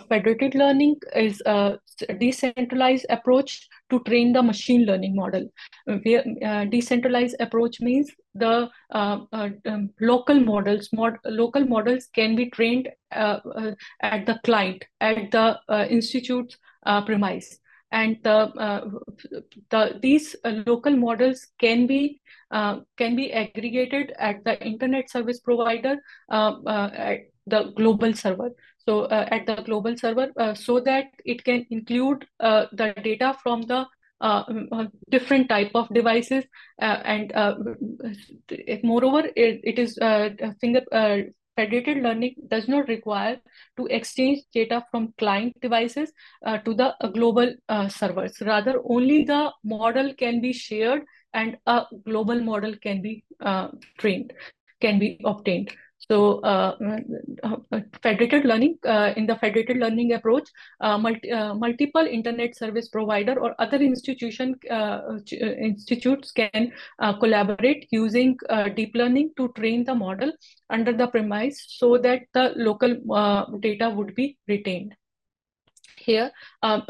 [0.09, 1.79] federated learning is a
[2.21, 5.49] decentralized approach to train the machine learning model.
[5.85, 12.37] Where uh, decentralized approach means the uh, uh, um, local models, mod local models can
[12.37, 16.57] be trained uh, uh, at the client, at the uh, institute's
[17.07, 17.59] premise.
[17.91, 19.01] And the,
[19.71, 22.21] the, these local models can be
[22.51, 25.97] can be aggregated at the internet service provider
[26.31, 28.51] at the global server
[28.89, 33.37] so uh, at the global server uh, so that it can include uh, the data
[33.43, 33.87] from the
[34.21, 36.45] uh, uh, different type of devices
[36.83, 37.33] uh, and
[38.83, 39.99] moreover it, it is
[40.61, 40.81] finger
[41.57, 43.37] federated learning does not require
[43.77, 46.13] to exchange data from client devices
[46.65, 47.53] to the global
[47.89, 48.41] servers.
[48.41, 51.03] Rather, only the model can be shared
[51.35, 53.25] and a global model can be
[53.99, 54.33] trained,
[54.81, 55.73] can be obtained.
[56.11, 56.75] So uh,
[57.43, 60.49] uh, uh, federated learning, uh, in the federated learning approach,
[60.81, 64.55] uh, multi, uh, multiple internet service provider or other institution
[65.31, 66.73] institutes can
[67.21, 68.39] collaborate using
[68.75, 70.33] deep learning to train the model
[70.71, 72.95] under the premise so that the local
[73.61, 74.95] data would be retained.
[75.97, 76.31] Here,
[76.63, 76.87] um,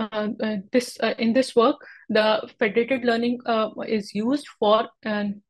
[0.70, 1.76] this in this work,
[2.08, 3.40] the federated learning
[3.88, 4.88] is used for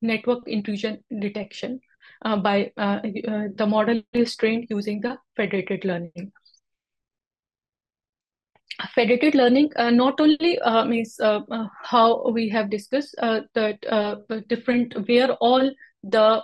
[0.00, 1.87] network intrusion detection uh,
[2.22, 6.32] by uh, uh, the model is trained using the federated learning.
[8.94, 11.40] Federated learning uh, not only uh, means uh,
[11.82, 15.70] how we have discussed that different where all
[16.04, 16.42] the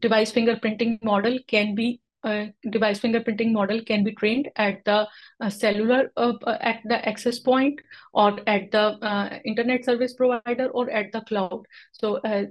[0.00, 5.06] device fingerprinting model can be uh, device fingerprinting model can be trained at the
[5.40, 7.80] uh, cellular uh, at the access point
[8.12, 11.62] or at the uh, internet service provider or at the cloud.
[11.92, 12.44] So uh,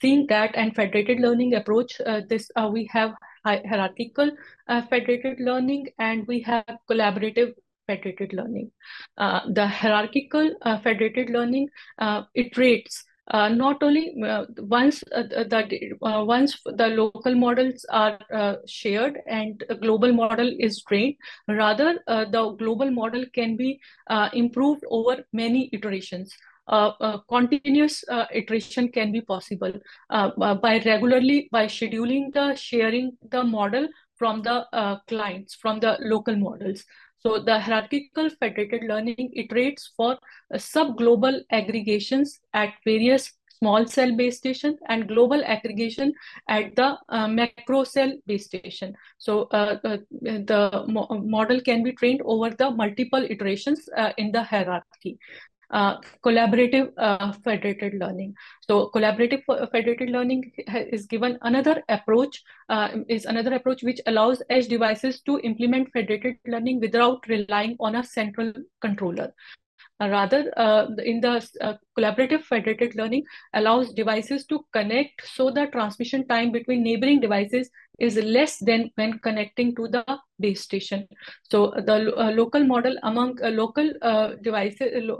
[0.00, 3.14] seeing that and federated learning approach uh, this we have
[3.44, 4.30] hierarchical
[4.88, 7.52] federated learning and we have collaborative
[7.86, 8.70] federated learning.
[9.18, 11.68] The hierarchical federated learning
[12.00, 18.56] iterates uh, not only uh, once uh, the uh, once the local models are uh,
[18.66, 21.14] shared and a global model is trained
[21.48, 23.80] rather uh, the global model can be
[24.32, 26.36] improved over many iterations.
[27.28, 29.72] Continuous iteration can be possible
[30.10, 36.84] by regularly by scheduling the sharing the model from the clients from the local models
[37.26, 40.18] so the hierarchical federated learning iterates for
[40.52, 43.32] uh, sub-global aggregations at various
[43.64, 46.12] small cell base station and global aggregation
[46.48, 48.94] at the uh, macro cell base station.
[49.18, 49.96] So uh, uh,
[50.50, 55.18] the mo model can be trained over the multiple iterations uh, in the hierarchy.
[55.70, 58.34] Uh, collaborative uh, federated learning.
[58.68, 60.52] So collaborative federated learning
[60.96, 66.36] is given another approach, uh, is another approach which allows edge devices to implement federated
[66.46, 68.52] learning without relying on a central
[68.86, 69.32] controller.
[70.00, 75.66] Uh, rather, uh, in the uh, collaborative federated learning allows devices to connect so the
[75.68, 80.04] transmission time between neighboring devices is less than when connecting to the
[80.40, 81.06] base station.
[81.48, 85.10] So the uh, local model among uh, local uh, devices,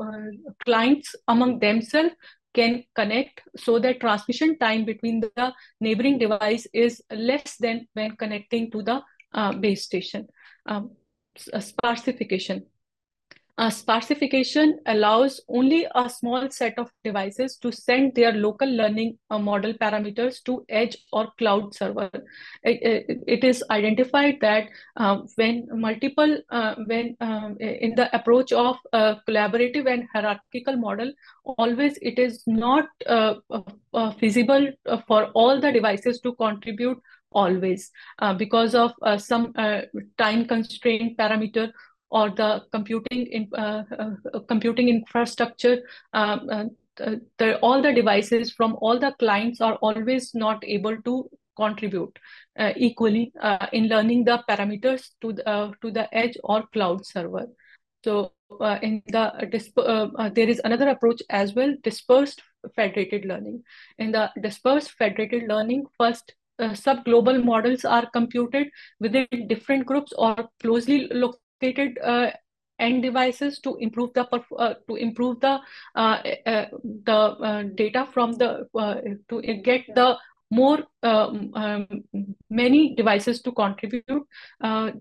[0.64, 2.10] clients among themselves
[2.52, 8.72] can connect so that transmission time between the neighboring device is less than when connecting
[8.72, 9.02] to the
[9.60, 10.26] base station.
[10.66, 10.90] Um,
[11.36, 12.64] sparsification.
[13.56, 19.38] Uh, sparsification allows only a small set of devices to send their local learning uh,
[19.38, 22.10] model parameters to edge or cloud server.
[22.64, 24.64] it, it, it is identified that
[24.96, 31.12] uh, when multiple, uh, when um, in the approach of a collaborative and hierarchical model,
[31.44, 33.34] always it is not uh,
[33.92, 34.68] uh, feasible
[35.06, 36.98] for all the devices to contribute
[37.30, 37.90] always
[38.36, 39.52] because of some
[40.18, 41.72] time constraint parameter
[42.10, 45.78] or the computing in, uh, uh, computing infrastructure
[46.12, 46.64] uh,
[47.38, 52.18] the, all the devices from all the clients are always not able to contribute
[52.58, 57.04] uh, equally uh, in learning the parameters to the, uh, to the edge or cloud
[57.04, 57.46] server.
[58.04, 58.32] So
[58.82, 62.42] in the there is another approach as well, dispersed
[62.76, 63.62] federated learning.
[63.98, 66.34] In the dispersed federated learning, first
[66.74, 68.68] sub-global models are computed
[69.00, 71.08] within different groups or closely
[71.60, 71.98] located
[72.78, 74.24] end devices to improve the
[74.58, 75.58] uh, to improve the
[75.94, 76.66] uh, uh,
[77.04, 78.66] the data from the
[79.28, 80.16] to get the
[80.50, 81.86] more um, um,
[82.50, 84.22] many devices to contribute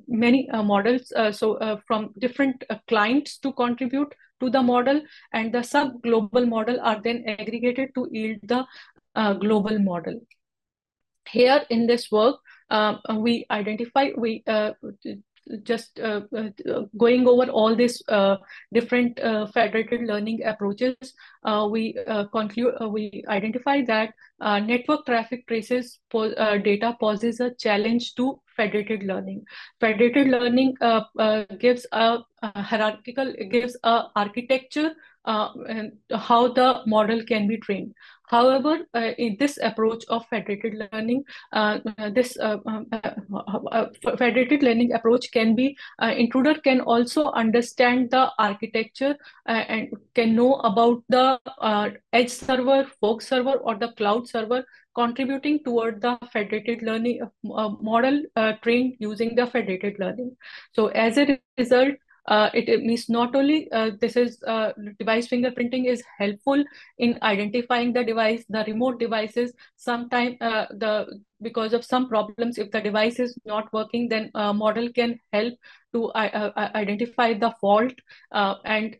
[0.07, 5.01] many models so from different clients to contribute to the model
[5.31, 8.65] and the sub global model are then aggregated to yield the
[9.39, 10.19] global model.
[11.29, 12.37] Here in this work
[12.69, 14.71] uh, we identify we uh,
[15.63, 16.49] just uh, uh,
[16.97, 18.37] going over all these uh,
[18.73, 20.95] different uh, federated learning approaches,
[21.43, 24.13] uh, we uh, conclude we identify that
[24.65, 26.29] network traffic traces po
[26.59, 29.43] data poses a challenge to federated learning.
[29.79, 30.75] Federated learning
[31.59, 34.91] gives a, a hierarchical gives a architecture
[35.25, 35.49] uh,
[36.15, 37.93] how the model can be trained.
[38.27, 41.79] However, uh, in this approach of federated learning, uh,
[42.13, 43.85] this uh, um, uh,
[44.17, 49.15] federated learning approach can be, intruder can also understand the architecture
[49.45, 51.39] and can know about the
[52.11, 54.65] edge server, fog server, or the cloud server
[54.95, 60.35] contributing toward the federated learning uh, model uh, trained using the federated learning.
[60.73, 61.95] So as a result,
[62.25, 66.63] uh, it, means not only uh, this is uh, device fingerprinting is helpful
[66.97, 69.51] in identifying the device, the remote devices.
[69.75, 74.53] Sometimes uh, the because of some problems, if the device is not working, then a
[74.53, 75.53] model can help
[75.91, 77.91] to uh, uh, identify the fault.
[78.31, 78.95] and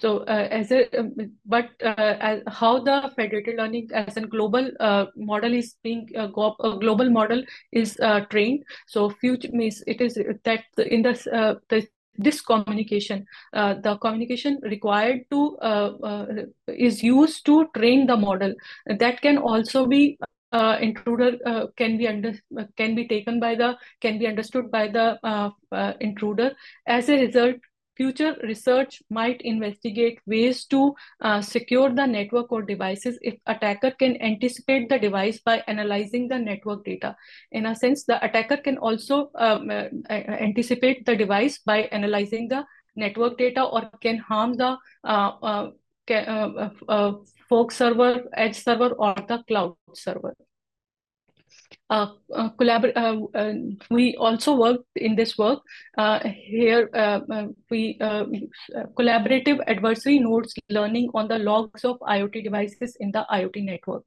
[0.00, 1.12] so as a um,
[1.44, 4.70] but as how the federated learning as a global
[5.16, 7.98] model is being a global model is
[8.30, 8.62] trained.
[8.86, 11.88] So future means it is that in the the
[12.18, 16.26] this communication uh, the communication required to uh, uh,
[16.66, 18.54] is used to train the model.
[18.86, 20.18] That can also be
[20.52, 22.32] uh, intruder uh, can be under
[22.76, 26.54] can be taken by the can be understood by the uh, intruder
[26.86, 27.56] as a result
[27.98, 34.16] Future research might investigate ways to uh, secure the network or devices if attacker can
[34.22, 37.16] anticipate the device by analyzing the network data.
[37.50, 42.64] In a sense, the attacker can also um, uh, anticipate the device by analyzing the
[42.94, 45.70] network data or can harm the uh, uh,
[46.08, 47.12] uh, uh
[47.48, 50.34] fog server, edge server, or the cloud server.
[51.90, 53.54] Uh, uh, collabor uh, uh,
[53.90, 55.60] we also work in this work.
[55.96, 56.90] Uh, here
[57.70, 57.98] we
[58.98, 64.02] collaborative adversary nodes learning on the logs of IoT devices in the IoT network.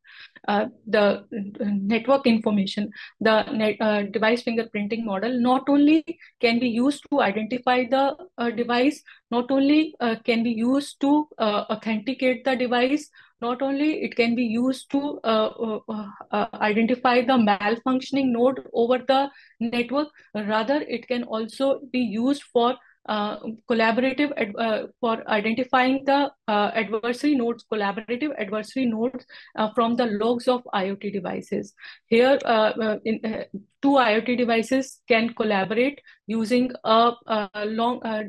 [0.48, 1.26] The
[1.60, 6.06] network information the net, device fingerprinting model not only
[6.40, 8.16] can be used to identify the
[8.56, 9.02] device
[9.32, 13.10] not only can be used to authenticate the device
[13.42, 19.00] not only it can be used to uh, uh, uh, identify the malfunctioning node over
[19.00, 19.30] the
[19.60, 22.76] network, rather it can also be used for
[23.08, 23.38] uh,
[23.70, 29.26] collaborative uh, for identifying the uh, adversary nodes, collaborative adversary nodes
[29.56, 31.74] uh, from the logs of IoT devices.
[32.08, 33.46] Here, uh, uh, in,
[33.82, 38.24] two IoT devices can collaborate using a, a long uh,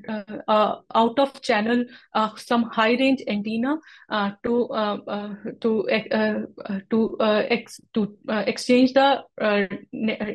[0.48, 3.76] uh, out of channel uh, some high range antenna
[4.44, 4.68] to
[5.60, 5.84] to
[6.90, 7.16] to
[7.50, 9.22] ex to exchange the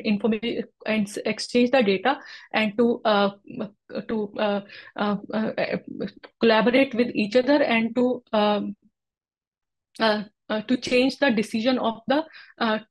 [0.04, 2.18] information and exchange the data
[2.52, 3.02] and to
[4.08, 4.60] to uh,
[4.96, 5.52] uh, uh,
[6.40, 8.76] collaborate with each other and to um,
[9.98, 12.24] to change the decision of the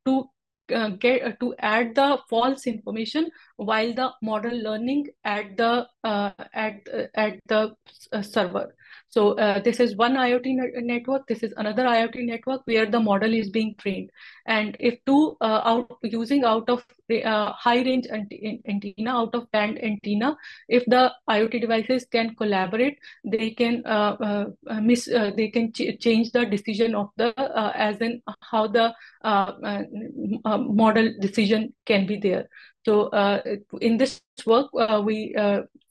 [0.05, 0.29] to
[0.73, 6.31] uh, get uh, to add the false information while the model learning at the uh,
[6.53, 6.81] at
[7.15, 7.73] at the
[8.21, 8.75] server
[9.09, 11.27] so uh, this is one IoT network.
[11.27, 14.09] This is another IoT network where the model is being trained.
[14.45, 16.83] And if two uh, out using out of
[17.23, 20.35] uh, high range antenna, out of band antenna,
[20.67, 25.83] if the IoT devices can collaborate, they can uh, uh, uh, miss, they can ch
[26.01, 27.33] change the decision of the
[27.75, 28.93] as in how the
[30.43, 32.49] model decision can be there.
[32.85, 33.09] So
[33.79, 35.33] in this work, we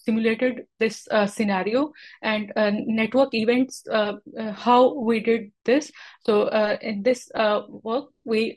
[0.07, 1.93] simulated this uh, scenario
[2.23, 5.91] and uh, network events, uh, uh how we did this.
[6.25, 8.55] So uh, in this uh, work, we,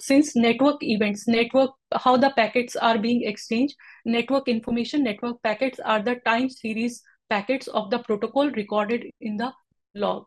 [0.00, 6.02] since network events, network, how the packets are being exchanged, network information, network packets are
[6.02, 9.52] the time series packets of the protocol recorded in the
[9.94, 10.24] log.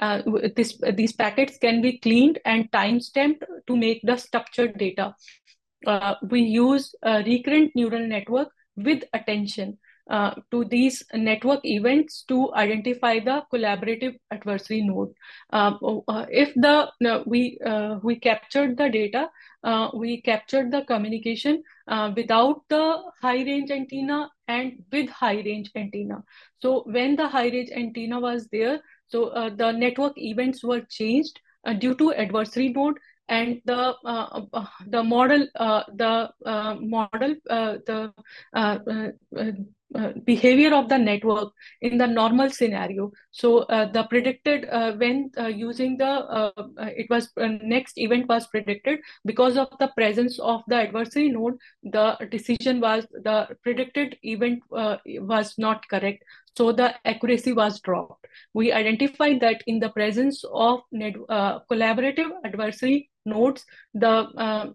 [0.00, 0.22] Uh,
[0.56, 5.14] this, these packets can be cleaned and time-stamped to make the structured data.
[5.86, 8.48] Uh, we use a recurrent neural network
[8.84, 9.78] with attention.
[10.10, 15.12] uh, to these network events to identify the collaborative adversary node.
[15.52, 15.74] Uh,
[16.08, 16.90] uh if the
[17.26, 19.28] we uh, we captured the data,
[19.62, 21.62] uh, we captured the communication
[22.16, 26.22] without the high range antenna and with high range antenna.
[26.60, 31.40] So when the high range antenna was there, so the network events were changed
[31.78, 32.98] due to adversary node
[33.30, 38.12] and the uh, uh, the model uh, the uh, model uh, the
[38.52, 38.78] uh,
[40.24, 43.10] behavior of the network in the normal scenario.
[43.32, 44.68] So the predicted
[44.98, 46.52] when using the
[46.96, 47.28] it was
[47.62, 51.58] next event was predicted because of the presence of the adversary node.
[51.82, 56.22] The decision was the predicted event was not correct.
[56.56, 58.26] So the accuracy was dropped.
[58.54, 61.14] We identified that in the presence of net,
[61.70, 64.74] collaborative adversary nodes, the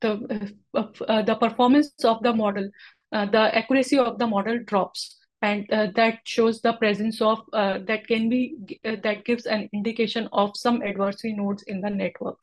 [0.00, 2.68] the the performance of the model
[3.12, 7.78] uh, the accuracy of the model drops and uh, that shows the presence of uh,
[7.86, 12.38] that can be uh, that gives an indication of some adversary nodes in the network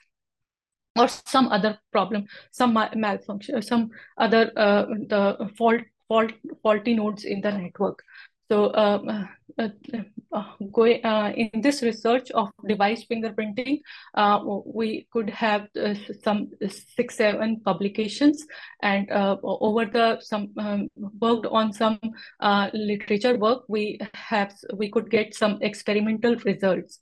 [0.95, 6.31] or some other problem some malfunction some other uh, the fault fault
[6.61, 8.03] faulty nodes in the network
[8.49, 9.29] so um,
[9.59, 9.69] uh,
[10.31, 13.81] uh, going uh, in this research of device fingerprinting,
[14.65, 15.67] we could have
[16.23, 16.49] some
[16.95, 18.45] six, seven publications
[18.81, 20.87] and over the some um,
[21.19, 21.99] worked on some
[22.73, 26.99] literature work, we have we could get some experimental results.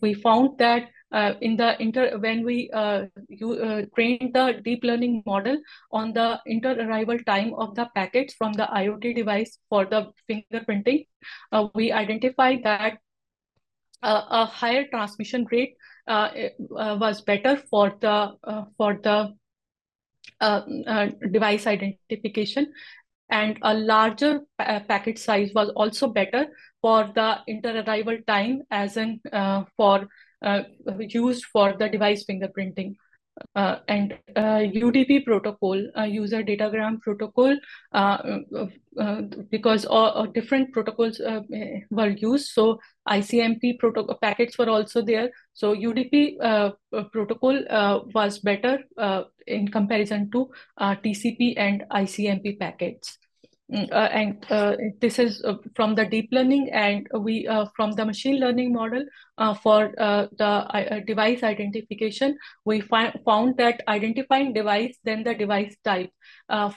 [0.00, 4.84] we found that uh, in the inter when we uh, you uh, trained the deep
[4.84, 5.58] learning model
[5.90, 11.06] on the inter arrival time of the packets from the IoT device for the fingerprinting,
[11.52, 12.98] uh, we identified that
[14.02, 15.74] uh, a higher transmission rate
[16.06, 16.30] uh,
[16.68, 18.34] was better for the
[18.76, 19.34] for the
[21.32, 22.72] device identification.
[23.30, 26.46] And a larger pa packet size was also better
[26.80, 29.20] for the inter-arrival time as in
[29.76, 30.04] for uh,
[30.42, 32.94] used for the device fingerprinting.
[33.54, 37.56] Uh, and uh, UDP protocol, uh, user datagram protocol,
[37.92, 38.38] uh,
[38.98, 41.20] uh, because all different protocols
[41.90, 42.48] were used.
[42.48, 45.30] So ICMP protocol packets were also there.
[45.54, 46.38] So UDP
[47.12, 47.62] protocol
[48.14, 48.80] was better
[49.46, 53.18] in comparison to TCP and ICMP packets.
[53.72, 57.92] Mm, uh, and uh, this is uh, from the deep learning and we uh, from
[57.92, 59.04] the machine learning model
[59.38, 66.10] uh, for uh, the device identification we found that identifying device then the device type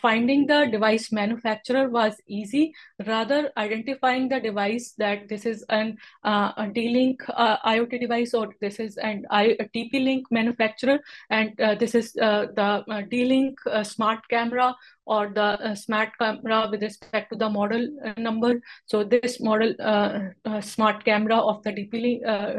[0.01, 2.73] finding the device manufacturer was easy
[3.05, 8.97] rather identifying the device that this is an a D-Link IoT device or this is
[8.97, 10.99] an TP-Link manufacturer
[11.29, 17.37] and this is the D-Link smart camera or the uh, smart camera with respect to
[17.37, 18.61] the model uh, number.
[18.85, 22.50] So this model uh, uh smart camera of the DP uh,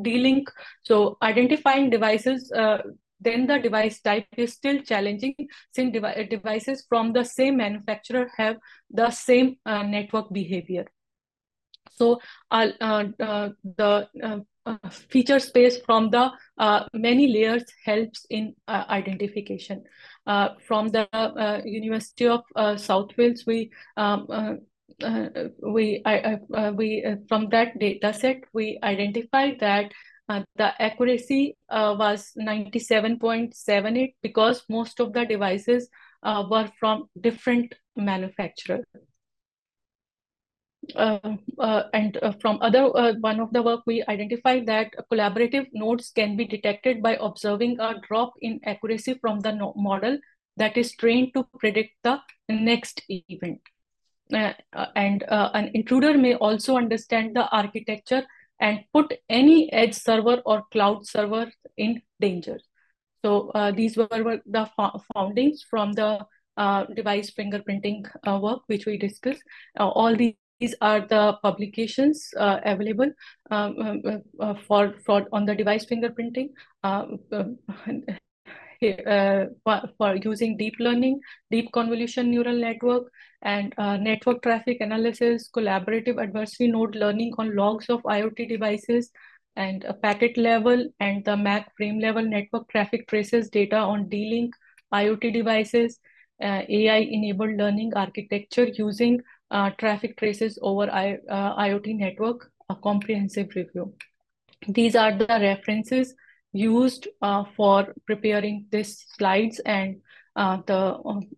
[0.00, 0.50] D-Link.
[0.82, 2.78] So identifying devices, uh,
[3.20, 5.34] then the device type is still challenging
[5.72, 8.56] since devi devices from the same manufacturer have
[8.90, 10.86] the same network behavior.
[11.96, 14.08] So the
[14.66, 19.84] uh, feature space from the uh, many layers helps in uh, identification.
[20.26, 22.40] Uh, from the uh, University of
[22.80, 24.26] South Wales, we um,
[25.02, 25.28] Uh,
[25.62, 29.92] we I, uh, we uh, from that data set we identified that
[30.56, 35.88] the accuracy was 97.78 because most of the devices
[36.22, 38.84] were from different manufacturers.
[40.94, 41.18] Uh,
[41.58, 42.88] uh, and uh, from other
[43.20, 47.94] one of the work we identified that collaborative nodes can be detected by observing a
[48.06, 50.18] drop in accuracy from the no model
[50.56, 53.60] that is trained to predict the next event.
[54.32, 54.52] Uh,
[54.96, 58.22] and uh, an intruder may also understand the architecture
[58.60, 62.58] and put any edge server or cloud server in danger.
[63.24, 64.08] So uh, these were,
[64.46, 64.70] the
[65.12, 66.26] foundings from the
[66.94, 68.04] device fingerprinting
[68.40, 69.42] work, which we discussed.
[69.76, 73.10] all these are the publications uh, available
[73.50, 76.48] um, um, uh, uh, for, for on the device fingerprinting
[78.84, 81.20] uh, uh, for using deep learning,
[81.50, 83.10] deep convolution neural network,
[83.42, 89.10] and uh, network traffic analysis, collaborative adversary node learning on logs of IoT devices,
[89.56, 94.52] and a packet level and the MAC frame level network traffic traces data on D-Link
[94.92, 95.98] IoT devices,
[96.40, 99.20] AI-enabled learning architecture using
[99.50, 103.94] uh, traffic traces over I, uh, IoT network, a comprehensive review.
[104.68, 106.14] These are the references
[106.54, 109.96] used uh, for preparing these slides and
[110.36, 111.28] uh, the um,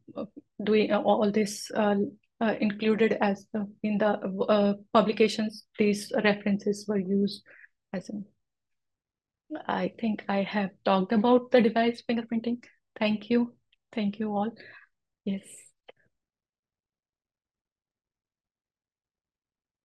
[0.62, 1.70] doing all this
[2.40, 4.10] uh, included as the, in the
[4.48, 5.64] uh, publications.
[5.78, 7.42] These references were used
[7.92, 8.26] as an.
[9.66, 12.64] I think I have talked about the device fingerprinting.
[12.98, 13.54] Thank you.
[13.92, 14.50] Thank you all.
[15.24, 15.42] Yes.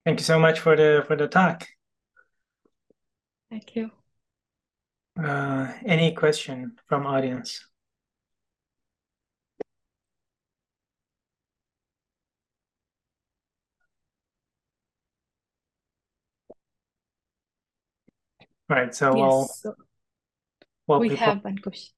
[0.03, 1.67] Thank you so much for the for the talk.
[3.49, 3.91] Thank you.
[5.21, 7.63] Uh, any question from audience?
[18.67, 19.75] Right, so Yes, so
[20.87, 21.93] we'll we people have one question.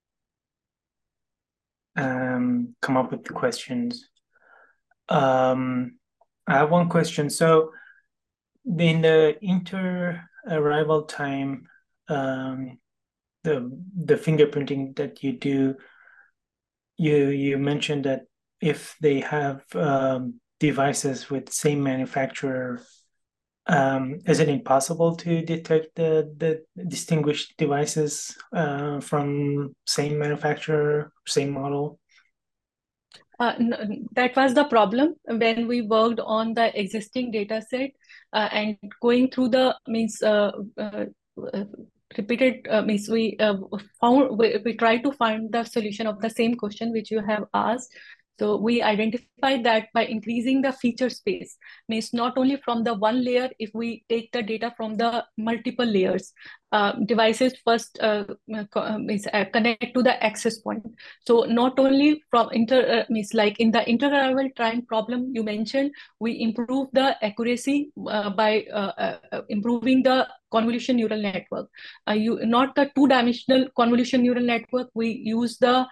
[1.95, 4.09] um come up with the questions.
[5.07, 5.97] Um,
[6.47, 7.29] I have one question.
[7.29, 7.71] So
[8.65, 11.67] in the inter-arrival time,
[12.09, 12.79] um,
[13.43, 15.75] the the fingerprinting that you do,
[16.97, 18.23] you you mentioned that
[18.61, 22.81] if they have um, devices with same manufacturer,
[23.67, 31.51] um, is it impossible to detect the the distinguished devices uh, from same manufacturer, same
[31.51, 31.99] model?
[33.39, 37.91] Uh, n- that was the problem when we worked on the existing data set
[38.31, 41.05] uh, and going through the means uh, uh,
[42.17, 43.57] repeated uh, means we uh,
[44.01, 47.45] found we, we tried to find the solution of the same question which you have
[47.53, 47.93] asked.
[48.39, 51.55] So we identified that by increasing the feature space
[51.87, 55.85] means not only from the one layer if we take the data from the multiple
[55.85, 56.33] layers
[56.73, 60.83] uh, devices first uh, uh, uh, connect to the access point
[61.21, 66.41] so not only from inter means like in the inter-arrival time problem you mentioned we
[66.41, 67.91] improve the accuracy
[68.35, 68.65] by
[69.49, 71.67] improving the convolution neural network.
[72.11, 74.89] You not the two-dimensional convolution neural network.
[74.95, 75.85] We use the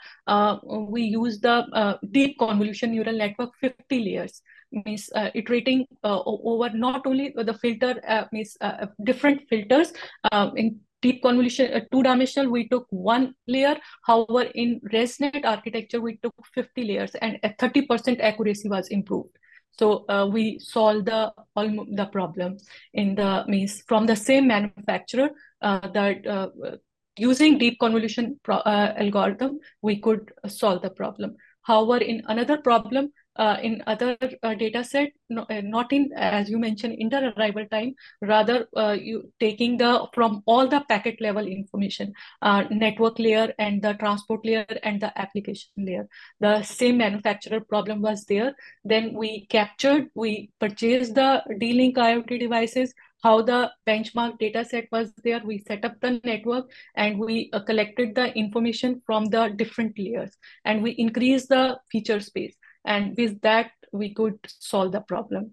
[0.90, 7.06] we use the deep convolution neural network, 50 layers means uh, iterating uh, over not
[7.06, 8.58] only the filter uh, means
[9.04, 9.94] different filters
[10.32, 16.00] um, in deep convolution uh, two dimensional we took one layer however in resnet architecture
[16.00, 19.38] we took 50 layers and 30% accuracy was improved
[19.72, 22.58] so uh, we solved the the problem
[22.94, 25.30] in the means from the same manufacturer
[25.62, 26.80] uh, that
[27.18, 31.36] using deep convolution algorithm we could solve the problem.
[31.64, 36.50] However, in another problem, uh, in other uh, data set, no, uh, not in, as
[36.50, 42.14] you mentioned, inter-arrival time, rather uh, you taking the from all the packet level information,
[42.42, 46.08] uh, network layer and the transport layer and the application layer.
[46.40, 48.54] The same manufacturer problem was there.
[48.84, 55.12] Then we captured, we purchased the D-Link IoT devices, how the benchmark data set was
[55.24, 55.42] there.
[55.46, 60.32] We set up the network and we uh, collected the information from the different layers
[60.66, 62.56] and we increased the feature space
[62.86, 65.52] and with that we could solve the problem.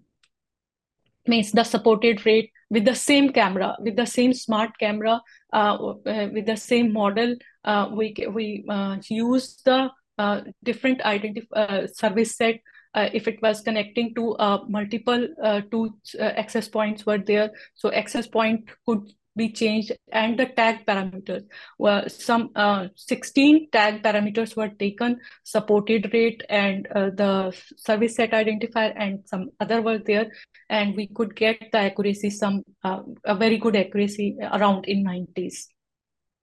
[1.27, 5.21] Means the supported rate with the same camera with the same smart camera
[5.53, 11.47] uh, uh with the same model uh, we we uh, use the uh, different identity
[11.55, 12.59] uh, service set
[12.95, 14.35] if it was connecting to
[14.67, 15.27] multiple
[15.71, 17.51] two access points were there.
[17.75, 21.43] So access point could be changed and the tag parameters.
[21.77, 27.31] Were some uh, 16 tag parameters were taken supported rate and uh, the
[27.77, 30.27] service set identifier and some other were there
[30.69, 34.27] and we could get the accuracy some uh, a very good accuracy
[34.57, 35.67] around in 90s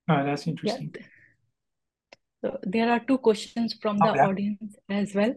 [0.09, 0.95] oh that's interesting.
[0.95, 1.07] Yeah.
[2.43, 4.21] so there are two questions from the okay.
[4.21, 5.35] audience as well.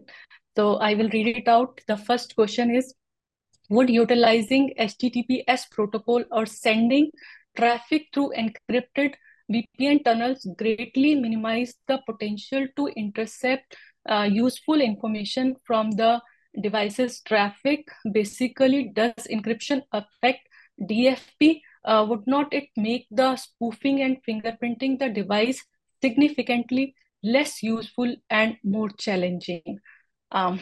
[0.56, 1.80] So i will read it out.
[1.86, 2.94] The first question is
[3.70, 7.10] would utilizing https protocol or sending
[7.56, 9.14] traffic through encrypted
[9.50, 13.76] VPN tunnels greatly minimize the potential to intercept
[14.08, 16.20] uh, useful information from the
[16.62, 17.88] device's traffic.
[18.12, 20.48] Basically, does encryption affect
[20.80, 21.60] DFP?
[21.84, 25.64] Uh, would not it make the spoofing and fingerprinting the device
[26.02, 29.78] significantly less useful and more challenging?
[30.30, 30.60] Um,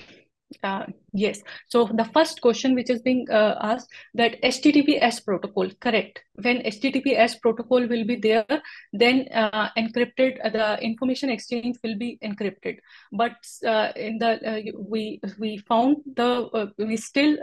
[0.63, 1.41] uh, yes.
[1.69, 6.23] So the first question which is being uh, asked that HTTPS protocol, correct.
[6.43, 8.47] When HTTPS protocol will be there,
[8.93, 12.79] then uh, encrypted, uh, the information exchange will be encrypted.
[13.13, 13.37] But
[13.67, 17.37] uh, in the, uh, we, we found the, we still,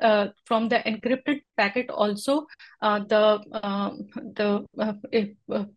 [0.46, 2.46] from the encrypted packet also,
[2.82, 4.66] the, um, the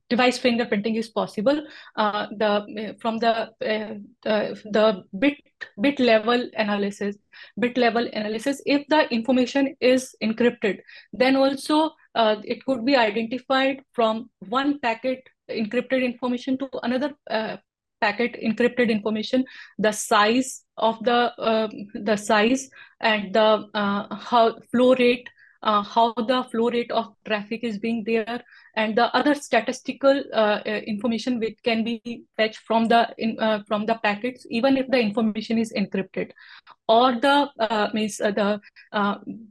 [0.08, 1.66] device fingerprinting is possible.
[1.96, 5.36] the, from the, the, the bit,
[5.80, 7.16] bit level analysis,
[7.58, 10.78] bit level analysis if the information is encrypted
[11.12, 17.56] then also uh, it could be identified from one packet encrypted information to another uh,
[18.00, 19.44] packet encrypted information,
[19.78, 22.68] the size of the uh, the size
[23.00, 25.28] and the uh, how flow rate
[25.62, 28.42] uh, how the flow rate of traffic is being there
[28.76, 33.60] and the other statistical uh, uh, information which can be fetched from the in, uh,
[33.66, 36.30] from the packets even if the information is encrypted.
[36.86, 38.60] Or the uh, means the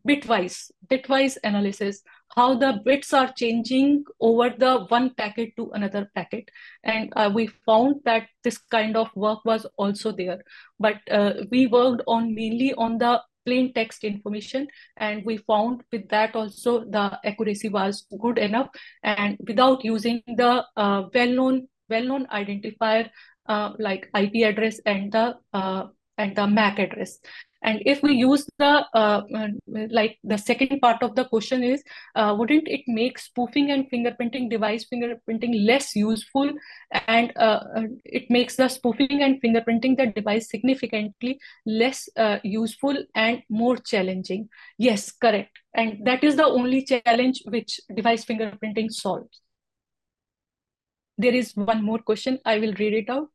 [0.07, 2.01] bitwise bitwise analysis
[2.37, 6.49] how the bits are changing over the one packet to another packet.
[6.83, 10.43] And we found that this kind of work was also there.
[10.79, 10.97] But
[11.51, 14.67] we worked on mainly on the plain text information.
[14.97, 18.69] And we found with that also the accuracy was good enough.
[19.03, 23.09] And without using the uh, well-known well-known identifier
[23.47, 27.19] uh, like IP address and the uh, and the MAC address.
[27.63, 29.47] And if we use the, uh, uh,
[29.89, 31.83] like the second part of the question is,
[32.15, 36.51] uh, wouldn't it make spoofing and fingerprinting, device fingerprinting less useful?
[37.07, 42.95] And uh, uh, it makes the spoofing and fingerprinting the device significantly less uh, useful
[43.15, 44.49] and more challenging.
[44.77, 45.57] Yes, correct.
[45.73, 49.41] And that is the only challenge which device fingerprinting solves.
[51.17, 52.39] There is one more question.
[52.45, 53.29] I will read it out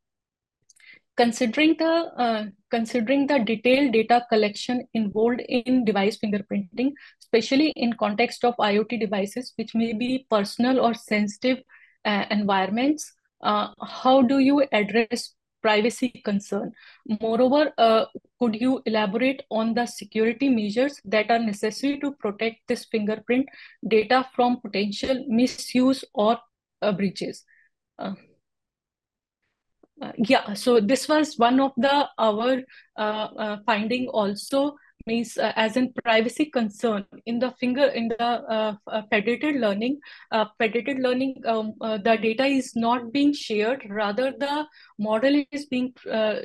[1.17, 6.93] considering the uh, considering the detailed data collection involved in device fingerprinting
[7.23, 11.59] especially in context of iot devices which may be personal or sensitive
[12.05, 16.73] uh, environments uh, how do you address privacy concern?
[17.21, 18.07] Moreover uh,
[18.41, 23.47] could you elaborate on the security measures that are necessary to protect this fingerprint
[23.87, 26.39] data from potential misuse or
[26.83, 27.45] uh, breaches
[30.03, 32.63] uh, uh, yeah, so this was one of the our
[32.97, 34.75] uh, uh, finding also
[35.07, 39.99] means uh, as in privacy concern in the finger in the uh, uh, federated learning
[40.59, 44.65] federated learning um, the data is not being shared rather the
[44.99, 45.93] model is being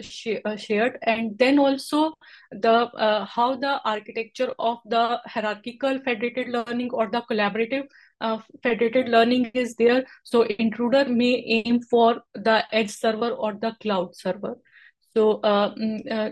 [0.02, 0.28] sh
[0.58, 2.14] shared and then also
[2.52, 2.90] the
[3.30, 7.86] how the architecture of the hierarchical federated learning or the collaborative
[8.22, 10.06] uh, federated learning is there.
[10.24, 14.58] So intruder may aim for the edge server or the cloud server.
[15.16, 16.32] So uh, mm, uh,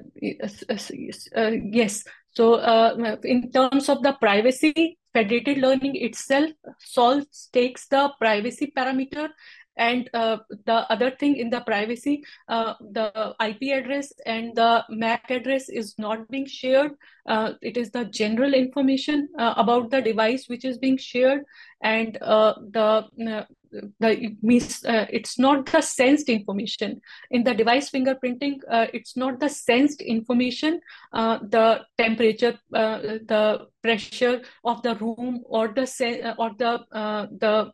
[1.35, 8.11] uh, yes, so uh, in terms of the privacy, federated learning itself solves takes the
[8.19, 9.29] privacy parameter
[9.77, 15.29] and uh, the other thing in the privacy, uh, the IP address and the MAC
[15.31, 16.91] address is not being shared.
[17.25, 21.43] Uh, it is the general information uh, about the device which is being shared
[21.81, 23.43] and uh, the uh,
[23.99, 27.01] the it means uh, it's not the sensed information.
[27.31, 30.81] In the device fingerprinting uh, it's not the sensed information
[31.13, 37.27] uh, the temperature uh, the pressure of the room or the uh, or the uh,
[37.39, 37.71] the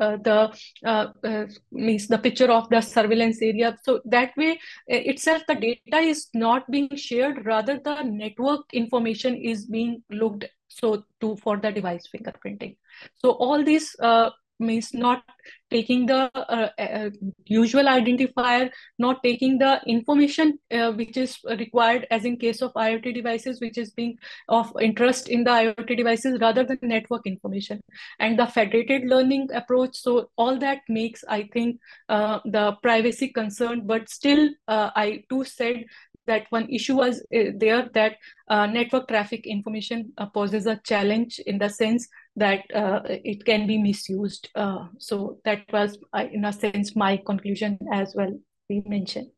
[0.00, 3.76] the means the picture of the surveillance area.
[3.82, 9.66] So that way itself the data is not being shared rather the network information is
[9.66, 12.76] being looked so to for the device fingerprinting.
[13.16, 14.30] So all these uh,
[14.60, 15.22] means not
[15.70, 17.10] taking the uh, uh,
[17.46, 23.14] usual identifier, not taking the information uh, which is required as in case of IoT
[23.14, 24.16] devices, which is being
[24.48, 27.80] of interest in the IoT devices rather than network information.
[28.18, 33.86] And the federated learning approach, so all that makes, I think, uh, the privacy concern,
[33.86, 35.84] but still uh, I too said
[36.26, 38.16] that one issue was uh, there that
[38.48, 44.48] network traffic information poses a challenge in the sense that uh, it can be misused.
[44.54, 48.32] Uh, so that was, uh, in a sense, my conclusion as well.
[48.68, 49.30] We mentioned.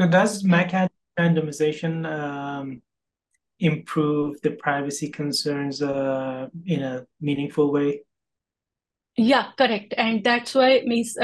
[0.00, 2.82] So does MAC randomization um,
[3.58, 8.02] improve the privacy concerns in a meaningful way?
[9.16, 11.16] Yeah, correct, and that's why means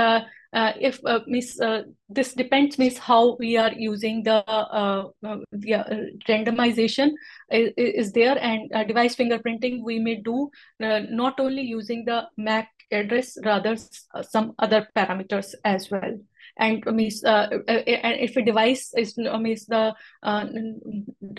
[0.53, 5.09] uh, uh, if uh, miss uh, this depends means how we are using the uh,
[5.25, 5.73] uh, the
[6.29, 7.11] randomization
[7.51, 13.39] is, is there and device fingerprinting we may do not only using the MAC address
[13.45, 13.77] rather
[14.23, 16.19] some other parameters as well.
[16.57, 20.47] And means uh, if a device is means the uh,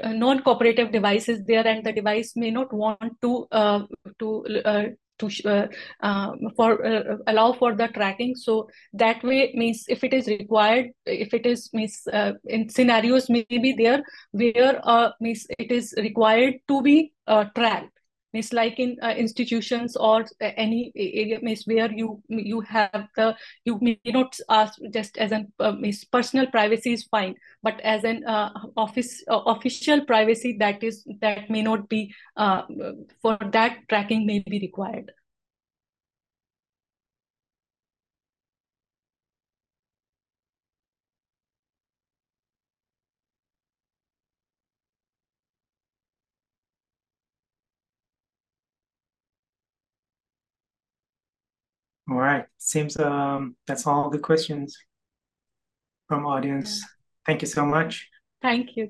[0.05, 3.85] non-cooperative device is there and the device may not want to uh,
[4.19, 5.67] to to uh,
[6.01, 8.35] uh, for uh, allow for the tracking.
[8.35, 13.29] So that way means if it is required if it is means uh, in scenarios
[13.29, 18.00] maybe there where uh, means it is required to be uh, tracked
[18.33, 23.35] means like in uh, institutions or uh, any area means where you you have the
[23.65, 28.03] you may not ask just as an uh, means personal privacy is fine but as
[28.03, 32.63] an uh, office uh, official privacy that is that may not be uh,
[33.21, 35.11] for that tracking may be required
[52.11, 52.43] All right.
[52.57, 54.77] Seems um, that's all the questions
[56.09, 56.79] from audience.
[56.79, 56.87] Yeah.
[57.25, 58.09] Thank you so much.
[58.41, 58.89] Thank you.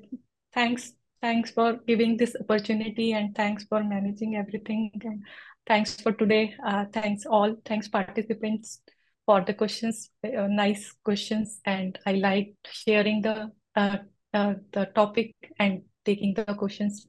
[0.52, 0.92] Thanks.
[1.20, 4.90] Thanks for giving this opportunity and thanks for managing everything.
[5.04, 5.22] And
[5.68, 6.56] thanks for today.
[6.66, 7.54] Uh, thanks all.
[7.64, 8.80] Thanks participants
[9.24, 10.10] for the questions.
[10.24, 11.60] Uh, nice questions.
[11.64, 13.98] And I liked sharing the uh,
[14.34, 17.06] uh, the topic and taking the questions.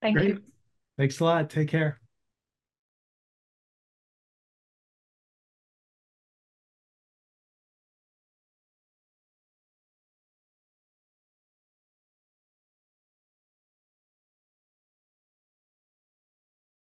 [0.00, 0.28] Thank Great.
[0.28, 0.42] you.
[0.96, 1.50] Thanks a lot.
[1.50, 2.01] Take care.